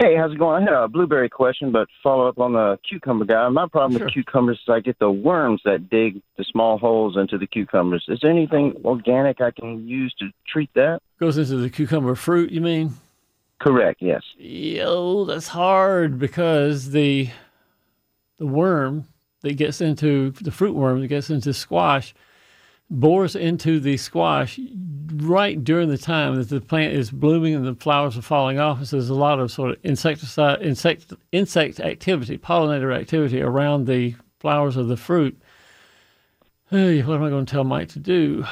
Hey, 0.00 0.16
how's 0.16 0.32
it 0.32 0.38
going? 0.38 0.62
I 0.62 0.64
had 0.64 0.72
a 0.84 0.88
blueberry 0.88 1.28
question, 1.28 1.72
but 1.72 1.86
follow 2.02 2.26
up 2.26 2.38
on 2.38 2.54
the 2.54 2.78
cucumber 2.88 3.26
guy. 3.26 3.46
My 3.50 3.68
problem 3.68 3.98
Sure. 3.98 4.06
with 4.06 4.14
cucumbers 4.14 4.58
is 4.62 4.68
I 4.72 4.80
get 4.80 4.98
the 4.98 5.10
worms 5.10 5.60
that 5.66 5.90
dig 5.90 6.22
the 6.38 6.44
small 6.44 6.78
holes 6.78 7.18
into 7.18 7.36
the 7.36 7.46
cucumbers. 7.46 8.06
Is 8.08 8.18
there 8.22 8.30
anything 8.30 8.80
organic 8.82 9.42
I 9.42 9.50
can 9.50 9.86
use 9.86 10.14
to 10.20 10.30
treat 10.48 10.70
that? 10.72 11.02
Goes 11.18 11.36
into 11.36 11.56
the 11.56 11.68
cucumber 11.68 12.14
fruit, 12.14 12.50
you 12.50 12.62
mean? 12.62 12.94
Correct, 13.58 14.00
yes. 14.00 14.22
Yo, 14.38 15.26
that's 15.26 15.48
hard 15.48 16.18
because 16.18 16.92
the 16.92 17.28
the 18.38 18.46
worm 18.46 19.06
that 19.42 19.52
gets 19.58 19.82
into 19.82 20.30
the 20.30 20.50
fruit 20.50 20.74
worm 20.74 21.02
that 21.02 21.08
gets 21.08 21.28
into 21.28 21.52
squash 21.52 22.14
bores 22.90 23.36
into 23.36 23.78
the 23.80 23.96
squash 23.96 24.58
right 25.14 25.62
during 25.62 25.88
the 25.88 25.98
time 25.98 26.36
that 26.36 26.48
the 26.48 26.60
plant 26.60 26.92
is 26.92 27.10
blooming 27.10 27.54
and 27.54 27.66
the 27.66 27.74
flowers 27.74 28.16
are 28.16 28.22
falling 28.22 28.58
off. 28.58 28.84
So 28.84 28.96
there's 28.96 29.10
a 29.10 29.14
lot 29.14 29.38
of 29.38 29.50
sort 29.50 29.72
of 29.72 29.78
insecticide, 29.82 30.62
insect, 30.62 31.12
insect 31.32 31.80
activity, 31.80 32.38
pollinator 32.38 32.94
activity 32.94 33.40
around 33.40 33.86
the 33.86 34.14
flowers 34.38 34.76
of 34.76 34.88
the 34.88 34.96
fruit. 34.96 35.40
Hey, 36.70 37.02
what 37.02 37.16
am 37.16 37.24
I 37.24 37.30
going 37.30 37.46
to 37.46 37.50
tell 37.50 37.64
Mike 37.64 37.88
to 37.90 37.98
do? 37.98 38.44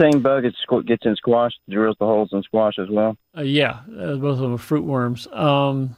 Same 0.00 0.22
bug 0.22 0.44
it 0.44 0.54
gets 0.86 1.04
in 1.04 1.16
squash, 1.16 1.52
drills 1.68 1.96
the 1.98 2.06
holes 2.06 2.30
in 2.32 2.42
squash 2.42 2.78
as 2.78 2.88
well. 2.88 3.16
Uh, 3.36 3.42
yeah, 3.42 3.80
uh, 3.98 4.14
both 4.14 4.34
of 4.34 4.38
them 4.38 4.54
are 4.54 4.58
fruit 4.58 4.84
worms. 4.84 5.28
Um, 5.32 5.96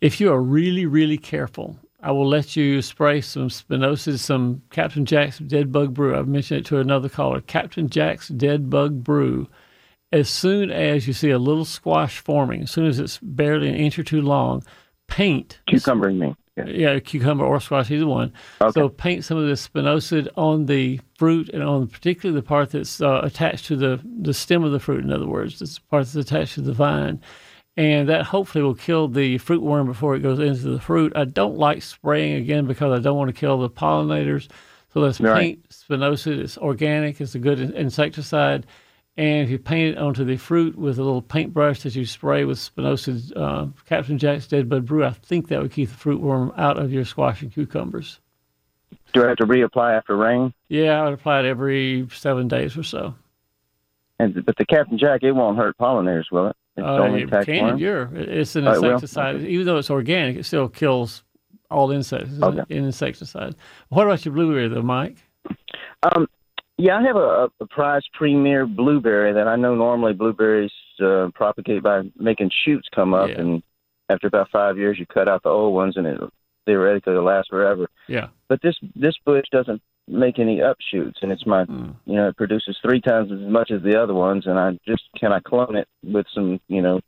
if 0.00 0.20
you 0.20 0.32
are 0.32 0.40
really, 0.40 0.86
really 0.86 1.18
careful, 1.18 1.78
I 2.00 2.12
will 2.12 2.28
let 2.28 2.54
you 2.54 2.80
spray 2.80 3.20
some 3.20 3.48
spinosad, 3.48 4.18
some 4.20 4.62
Captain 4.70 5.04
Jack's 5.04 5.38
Dead 5.38 5.72
Bug 5.72 5.94
Brew. 5.94 6.16
I've 6.16 6.28
mentioned 6.28 6.60
it 6.60 6.66
to 6.66 6.78
another 6.78 7.08
caller. 7.08 7.40
Captain 7.40 7.88
Jack's 7.88 8.28
Dead 8.28 8.70
Bug 8.70 9.02
Brew. 9.02 9.48
As 10.12 10.30
soon 10.30 10.70
as 10.70 11.06
you 11.06 11.12
see 11.12 11.30
a 11.30 11.38
little 11.38 11.64
squash 11.64 12.20
forming, 12.20 12.62
as 12.62 12.70
soon 12.70 12.86
as 12.86 12.98
it's 12.98 13.18
barely 13.20 13.68
an 13.68 13.74
inch 13.74 13.98
or 13.98 14.04
two 14.04 14.22
long, 14.22 14.62
paint. 15.08 15.58
Cucumber, 15.66 16.08
you 16.10 16.20
mean? 16.20 16.36
Yeah, 16.66 16.98
cucumber 16.98 17.44
or 17.44 17.60
squash, 17.60 17.90
either 17.90 18.06
one. 18.06 18.32
Okay. 18.60 18.72
So 18.72 18.88
paint 18.88 19.24
some 19.24 19.38
of 19.38 19.46
the 19.46 19.52
spinosad 19.54 20.28
on 20.36 20.66
the 20.66 21.00
fruit 21.16 21.48
and 21.50 21.62
on 21.62 21.88
particularly 21.88 22.40
the 22.40 22.46
part 22.46 22.70
that's 22.70 23.00
uh, 23.00 23.20
attached 23.22 23.66
to 23.66 23.76
the, 23.76 24.00
the 24.20 24.34
stem 24.34 24.64
of 24.64 24.72
the 24.72 24.80
fruit, 24.80 25.04
in 25.04 25.12
other 25.12 25.26
words, 25.26 25.58
the 25.58 25.78
part 25.90 26.04
that's 26.04 26.14
attached 26.14 26.54
to 26.54 26.62
the 26.62 26.72
vine. 26.72 27.20
And 27.78 28.08
that 28.08 28.24
hopefully 28.24 28.64
will 28.64 28.74
kill 28.74 29.06
the 29.06 29.38
fruit 29.38 29.62
worm 29.62 29.86
before 29.86 30.16
it 30.16 30.18
goes 30.18 30.40
into 30.40 30.68
the 30.68 30.80
fruit. 30.80 31.12
I 31.14 31.24
don't 31.24 31.56
like 31.58 31.80
spraying 31.80 32.34
again 32.34 32.66
because 32.66 32.90
I 32.92 33.00
don't 33.00 33.16
want 33.16 33.28
to 33.28 33.40
kill 33.40 33.56
the 33.60 33.70
pollinators. 33.70 34.48
So 34.92 34.98
let's 34.98 35.20
Right. 35.20 35.40
paint 35.40 35.68
spinosad. 35.68 36.40
It's 36.40 36.58
organic, 36.58 37.20
it's 37.20 37.36
a 37.36 37.38
good 37.38 37.60
insecticide. 37.60 38.66
And 39.16 39.44
if 39.44 39.50
you 39.50 39.60
paint 39.60 39.96
it 39.96 39.98
onto 39.98 40.24
the 40.24 40.36
fruit 40.38 40.76
with 40.76 40.98
a 40.98 41.04
little 41.04 41.22
paintbrush 41.22 41.82
that 41.82 41.94
you 41.94 42.04
spray 42.04 42.44
with 42.44 42.58
spinosad, 42.58 43.32
uh, 43.36 43.66
Captain 43.88 44.18
Jack's 44.18 44.48
Dead 44.48 44.68
Bug 44.68 44.84
Brew, 44.84 45.04
I 45.04 45.10
think 45.10 45.46
that 45.46 45.62
would 45.62 45.70
keep 45.70 45.88
the 45.88 45.96
fruit 45.96 46.20
worm 46.20 46.52
out 46.56 46.78
of 46.78 46.92
your 46.92 47.04
squash 47.04 47.42
and 47.42 47.52
cucumbers. 47.52 48.18
Do 49.12 49.24
I 49.24 49.28
have 49.28 49.36
to 49.36 49.46
reapply 49.46 49.96
after 49.96 50.16
rain? 50.16 50.52
Yeah, 50.68 51.00
I 51.00 51.04
would 51.04 51.14
apply 51.14 51.40
it 51.40 51.46
every 51.46 52.08
seven 52.10 52.48
days 52.48 52.76
or 52.76 52.82
so. 52.82 53.14
And 54.18 54.44
but 54.44 54.56
the 54.56 54.66
Captain 54.66 54.98
Jack, 54.98 55.22
it 55.22 55.30
won't 55.30 55.56
hurt 55.56 55.78
pollinators, 55.78 56.32
will 56.32 56.48
it? 56.48 56.56
Uh, 56.82 56.98
only 56.98 57.22
it 57.22 57.28
attack 57.28 57.46
can 57.46 57.68
endure. 57.68 58.10
It's 58.14 58.56
an 58.56 58.66
Oh, 58.66 58.72
it 58.72 58.76
insecticide. 58.76 59.42
Even 59.42 59.66
though 59.66 59.78
it's 59.78 59.90
organic, 59.90 60.36
it 60.36 60.44
still 60.44 60.68
kills 60.68 61.24
all 61.70 61.90
insects. 61.90 62.32
It's 62.32 62.42
Okay. 62.42 62.76
an 62.76 62.84
insecticide. 62.84 63.54
What 63.88 64.04
about 64.06 64.24
your 64.24 64.34
blueberry, 64.34 64.68
though, 64.68 64.82
Mike? 64.82 65.16
Um, 66.02 66.28
yeah, 66.76 66.98
I 66.98 67.02
have 67.02 67.16
a, 67.16 67.50
a 67.60 67.66
prize 67.66 68.02
premier 68.14 68.66
blueberry 68.66 69.32
that 69.32 69.48
I 69.48 69.56
know 69.56 69.74
normally 69.74 70.12
blueberries 70.12 70.72
uh, 71.02 71.28
propagate 71.34 71.82
by 71.82 72.02
making 72.16 72.50
shoots 72.64 72.88
come 72.94 73.14
up, 73.14 73.30
and 73.30 73.62
after 74.08 74.26
about 74.26 74.48
five 74.50 74.78
years, 74.78 74.98
you 74.98 75.06
cut 75.06 75.28
out 75.28 75.42
the 75.42 75.48
old 75.50 75.74
ones, 75.74 75.96
and 75.96 76.06
it 76.06 76.20
theoretically 76.66 77.14
will 77.14 77.24
last 77.24 77.48
forever. 77.50 77.88
Yeah. 78.08 78.28
But 78.48 78.62
this 78.62 78.76
this 78.94 79.14
bush 79.24 79.44
doesn't 79.50 79.82
make 80.08 80.38
any 80.38 80.58
upshoots, 80.60 81.16
and 81.22 81.30
it's 81.32 81.46
my 81.46 81.64
Hmm. 81.64 81.90
you 82.06 82.16
know 82.16 82.28
it 82.28 82.36
produces 82.36 82.76
three 82.82 83.00
times 83.00 83.30
as 83.32 83.40
much 83.40 83.70
as 83.70 83.82
the 83.82 84.00
other 84.00 84.14
ones, 84.14 84.46
and 84.46 84.58
I 84.58 84.78
just 84.86 85.02
can 85.18 85.32
I 85.32 85.40
clone 85.40 85.76
it 85.76 85.88
with 86.02 86.26
some 86.34 86.60
you 86.68 86.82
know 86.82 87.00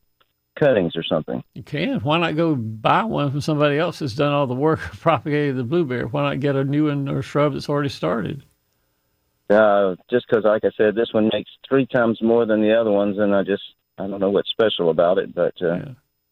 cuttings 0.58 0.94
or 0.96 1.02
something. 1.02 1.42
You 1.54 1.62
can. 1.62 2.00
Why 2.00 2.18
not 2.18 2.36
go 2.36 2.54
buy 2.54 3.04
one 3.04 3.30
from 3.30 3.40
somebody 3.40 3.78
else 3.78 4.00
that's 4.00 4.14
done 4.14 4.32
all 4.32 4.46
the 4.46 4.54
work 4.54 4.80
of 4.92 5.00
propagating 5.00 5.56
the 5.56 5.64
blueberry? 5.64 6.04
Why 6.04 6.22
not 6.22 6.40
get 6.40 6.56
a 6.56 6.64
new 6.64 6.86
one 6.88 7.08
or 7.08 7.22
shrub 7.22 7.54
that's 7.54 7.68
already 7.68 7.88
started? 7.88 8.42
Uh, 9.48 9.96
just 10.08 10.26
because, 10.28 10.44
like 10.44 10.64
I 10.64 10.70
said, 10.76 10.94
this 10.94 11.12
one 11.12 11.28
makes 11.32 11.50
three 11.68 11.84
times 11.86 12.22
more 12.22 12.46
than 12.46 12.60
the 12.62 12.72
other 12.78 12.90
ones, 12.92 13.18
and 13.18 13.34
I 13.34 13.42
just 13.42 13.62
I 13.98 14.06
don't 14.06 14.20
know 14.20 14.30
what's 14.30 14.50
special 14.50 14.90
about 14.90 15.18
it, 15.18 15.34
but 15.34 15.60
uh, 15.60 15.86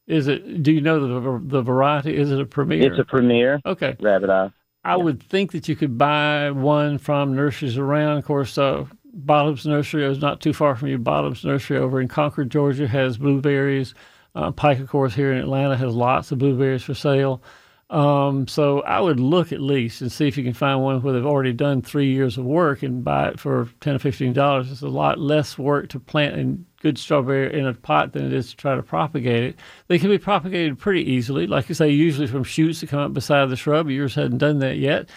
Is 0.07 0.29
it? 0.29 0.63
Do 0.63 0.71
you 0.73 0.81
know 0.81 1.01
the 1.01 1.41
the 1.45 1.63
variety? 1.63 2.17
Is 2.17 2.31
it 2.31 2.41
a 2.41 2.47
premier? 2.47 2.91
it's 2.93 2.99
a 3.01 3.05
premier. 3.05 3.61
Okay. 3.67 3.97
Rabbit 4.01 4.31
eye. 4.31 4.51
I 4.85 4.97
would 4.97 5.23
think 5.23 5.53
that 5.53 5.69
you 5.69 5.77
could 5.77 5.99
buy 5.99 6.51
one 6.51 6.99
from 6.99 7.35
nurseries 7.35 7.77
around. 7.77 8.19
Of 8.19 8.25
course, 8.25 8.57
uh, 8.57 8.87
Bottoms 9.13 9.67
Nursery 9.67 10.05
is 10.05 10.21
not 10.21 10.41
too 10.41 10.53
far 10.53 10.77
from 10.77 10.89
you. 10.89 10.99
Bottoms 10.99 11.45
Nursery 11.45 11.79
over 11.79 12.01
in 12.01 12.09
Concord, 12.09 12.51
Georgia, 12.51 12.87
has 12.87 13.19
blueberries. 13.19 13.95
Uh, 14.35 14.51
Pike, 14.51 14.79
of 14.79 14.89
course, 14.89 15.15
here 15.15 15.33
in 15.33 15.39
Atlanta 15.39 15.77
has 15.77 15.95
lots 15.95 16.31
of 16.31 16.39
blueberries 16.39 16.85
for 16.85 16.95
sale. 16.95 17.43
Um, 17.91 18.47
so 18.47 18.83
I 18.83 19.01
would 19.01 19.19
look 19.19 19.51
at 19.51 19.61
least 19.61 20.03
and 20.03 20.13
see 20.13 20.29
if 20.29 20.37
you 20.37 20.45
can 20.45 20.53
find 20.53 20.83
one 20.83 21.03
where 21.03 21.15
they've 21.15 21.25
already 21.25 21.55
done 21.55 21.81
three 21.81 22.13
years 22.13 22.37
of 22.37 22.45
work 22.45 22.83
and 22.83 23.03
buy 23.03 23.29
it 23.29 23.41
for 23.41 23.69
ten 23.81 23.97
or 23.97 23.99
fifteen 23.99 24.35
dollars. 24.35 24.71
It's 24.71 24.83
a 24.83 24.89
lot 24.89 25.19
less 25.19 25.59
work 25.59 25.89
to 25.91 26.01
plant 26.01 26.39
a 26.39 26.59
good 26.81 26.99
strawberry 26.99 27.59
in 27.59 27.67
a 27.67 27.75
pot 27.75 28.13
than 28.13 28.27
it 28.27 28.33
is 28.33 28.51
to 28.51 28.57
try 28.57 28.77
to 28.77 28.83
propagate 28.83 29.43
it. 29.43 29.57
They 29.89 29.99
can 29.99 30.11
be 30.11 30.19
propagated 30.19 30.79
pretty 30.79 31.11
easily, 31.11 31.47
like 31.47 31.69
you 31.69 31.75
say, 31.75 31.89
usually 31.91 32.27
from 32.27 32.45
shoots 32.45 32.81
that 32.81 32.91
come 32.91 33.01
up 33.01 33.13
beside 33.13 33.49
the 33.51 33.57
shrub. 33.57 33.91
Yours 33.91 34.15
hadn't 34.15 34.39
done 34.39 34.59
that 34.61 34.77
yet. 34.77 35.09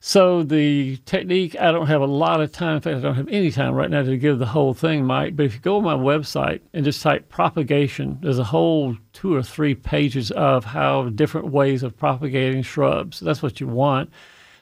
So 0.00 0.42
the 0.42 0.98
technique, 0.98 1.56
I 1.58 1.72
don't 1.72 1.86
have 1.86 2.00
a 2.00 2.06
lot 2.06 2.40
of 2.40 2.52
time. 2.52 2.76
In 2.76 2.80
fact, 2.80 2.96
I 2.96 3.00
don't 3.00 3.14
have 3.14 3.28
any 3.28 3.50
time 3.50 3.74
right 3.74 3.90
now 3.90 4.02
to 4.02 4.16
give 4.16 4.38
the 4.38 4.46
whole 4.46 4.74
thing, 4.74 5.04
Mike. 5.04 5.36
But 5.36 5.46
if 5.46 5.54
you 5.54 5.60
go 5.60 5.78
on 5.78 5.84
my 5.84 5.94
website 5.94 6.60
and 6.72 6.84
just 6.84 7.02
type 7.02 7.28
propagation, 7.28 8.18
there's 8.20 8.38
a 8.38 8.44
whole 8.44 8.96
two 9.12 9.34
or 9.34 9.42
three 9.42 9.74
pages 9.74 10.30
of 10.30 10.64
how 10.64 11.08
different 11.08 11.48
ways 11.48 11.82
of 11.82 11.96
propagating 11.96 12.62
shrubs. 12.62 13.20
That's 13.20 13.42
what 13.42 13.60
you 13.60 13.66
want. 13.66 14.10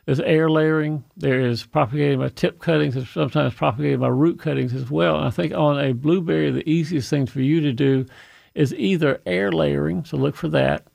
There's 0.06 0.20
air 0.20 0.50
layering. 0.50 1.04
There 1.16 1.40
is 1.40 1.64
propagating 1.64 2.18
by 2.18 2.28
tip 2.28 2.58
cuttings. 2.58 2.94
There's 2.94 3.08
sometimes 3.08 3.54
propagating 3.54 4.00
by 4.00 4.08
root 4.08 4.38
cuttings 4.38 4.74
as 4.74 4.90
well. 4.90 5.16
And 5.16 5.26
I 5.26 5.30
think 5.30 5.54
on 5.54 5.78
a 5.78 5.92
blueberry, 5.92 6.50
the 6.50 6.68
easiest 6.68 7.08
thing 7.08 7.26
for 7.26 7.40
you 7.40 7.60
to 7.62 7.72
do 7.72 8.06
is 8.54 8.74
either 8.74 9.20
air 9.24 9.50
layering. 9.50 10.04
So 10.04 10.16
look 10.16 10.36
for 10.36 10.48
that 10.48 10.86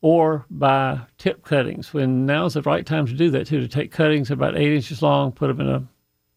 or 0.00 0.44
by 0.50 1.00
tip 1.18 1.44
cuttings. 1.44 1.94
When 1.94 2.26
now's 2.26 2.54
the 2.54 2.62
right 2.62 2.84
time 2.84 3.06
to 3.06 3.12
do 3.14 3.30
that 3.30 3.46
too, 3.46 3.60
to 3.60 3.68
take 3.68 3.90
cuttings 3.90 4.30
about 4.30 4.56
eight 4.56 4.74
inches 4.74 5.02
long, 5.02 5.32
put 5.32 5.48
them 5.48 5.60
in 5.60 5.68
a 5.68 5.88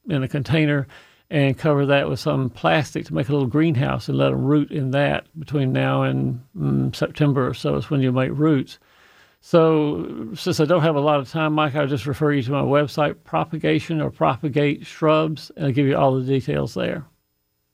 in 0.08 0.24
a 0.24 0.28
container, 0.28 0.88
and 1.30 1.58
cover 1.58 1.86
that 1.88 2.08
with 2.08 2.20
some 2.20 2.50
plastic 2.52 3.06
to 3.06 3.14
make 3.14 3.28
a 3.28 3.32
little 3.32 3.48
greenhouse 3.48 4.08
and 4.08 4.18
let 4.18 4.30
them 4.30 4.46
root 4.46 4.72
in 4.72 4.92
that 4.92 5.28
between 5.40 5.74
now 5.74 6.04
and 6.04 6.44
mm, 6.56 6.96
September 6.96 7.48
or 7.48 7.54
so 7.54 7.76
is 7.76 7.90
when 7.90 8.02
you 8.02 8.12
make 8.12 8.32
roots. 8.34 8.78
So 9.48 10.32
since 10.34 10.60
I 10.60 10.66
don't 10.66 10.82
have 10.82 10.96
a 10.96 11.00
lot 11.00 11.20
of 11.20 11.30
time, 11.30 11.54
Mike, 11.54 11.76
I'll 11.76 11.86
just 11.86 12.08
refer 12.08 12.32
you 12.32 12.42
to 12.42 12.52
my 12.52 12.64
website, 12.64 13.16
propagation 13.24 14.02
or 14.02 14.10
propagate 14.10 14.88
shrubs, 14.88 15.52
and 15.56 15.68
I'll 15.68 15.72
give 15.72 15.86
you 15.86 15.96
all 15.96 16.16
the 16.16 16.26
details 16.26 16.74
there. 16.74 17.06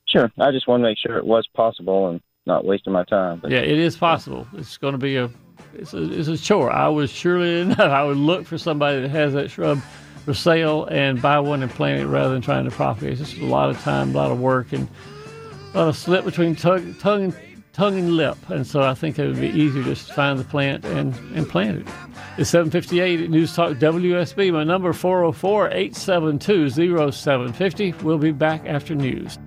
Sure. 0.05 0.29
I 0.37 0.51
just 0.51 0.67
want 0.67 0.81
to 0.81 0.89
make 0.89 0.97
sure 0.97 1.15
it 1.15 1.25
was 1.25 1.47
possible 1.55 2.09
and 2.09 2.19
not 2.45 2.65
wasting 2.65 2.91
my 2.91 3.05
time. 3.05 3.39
But 3.39 3.51
Yeah, 3.51 3.59
it 3.59 3.79
is 3.79 3.95
possible. 3.95 4.45
It's 4.57 4.75
going 4.75 4.91
to 4.91 4.97
be 4.97 5.15
a 5.15 5.29
it's 5.73 5.93
a, 5.93 6.11
it's 6.11 6.27
a 6.27 6.37
chore. 6.37 6.69
I 6.69 6.89
would 6.89 7.09
surely 7.09 7.61
enough 7.61 7.79
I 7.79 8.03
would 8.03 8.17
look 8.17 8.45
for 8.45 8.57
somebody 8.57 8.99
that 8.99 9.09
has 9.11 9.31
that 9.31 9.49
shrub 9.49 9.79
for 10.25 10.33
sale 10.33 10.87
and 10.87 11.21
buy 11.21 11.39
one 11.39 11.63
and 11.63 11.71
plant 11.71 12.01
it 12.01 12.07
rather 12.07 12.33
than 12.33 12.41
trying 12.41 12.65
to 12.65 12.71
propagate. 12.71 13.13
It's 13.17 13.31
just 13.31 13.41
a 13.41 13.45
lot 13.45 13.69
of 13.69 13.79
time, 13.81 14.13
a 14.13 14.17
lot 14.17 14.29
of 14.29 14.41
work, 14.41 14.73
and 14.73 14.89
a 15.73 15.77
lot 15.77 15.87
of 15.87 15.95
slip 15.95 16.25
between 16.25 16.53
tongue, 16.53 16.95
tongue, 16.95 17.23
and, 17.23 17.50
tongue 17.73 17.97
and 17.97 18.17
lip. 18.17 18.37
And 18.49 18.65
so 18.65 18.81
I 18.81 18.93
think 18.93 19.17
it 19.19 19.27
would 19.27 19.39
be 19.39 19.49
easier 19.49 19.83
just 19.83 20.07
to 20.07 20.13
find 20.13 20.39
the 20.39 20.43
plant 20.43 20.85
and, 20.85 21.13
and 21.35 21.47
plant 21.47 21.79
it. 21.79 21.87
It's 22.37 22.49
758 22.49 23.21
at 23.21 23.29
News 23.29 23.55
Talk 23.55 23.77
WSB. 23.77 24.53
My 24.53 24.63
number 24.63 24.93
404 24.93 25.67
872 25.69 26.69
0750. 27.11 27.91
We'll 28.03 28.17
be 28.17 28.31
back 28.31 28.65
after 28.65 28.95
news. 28.95 29.37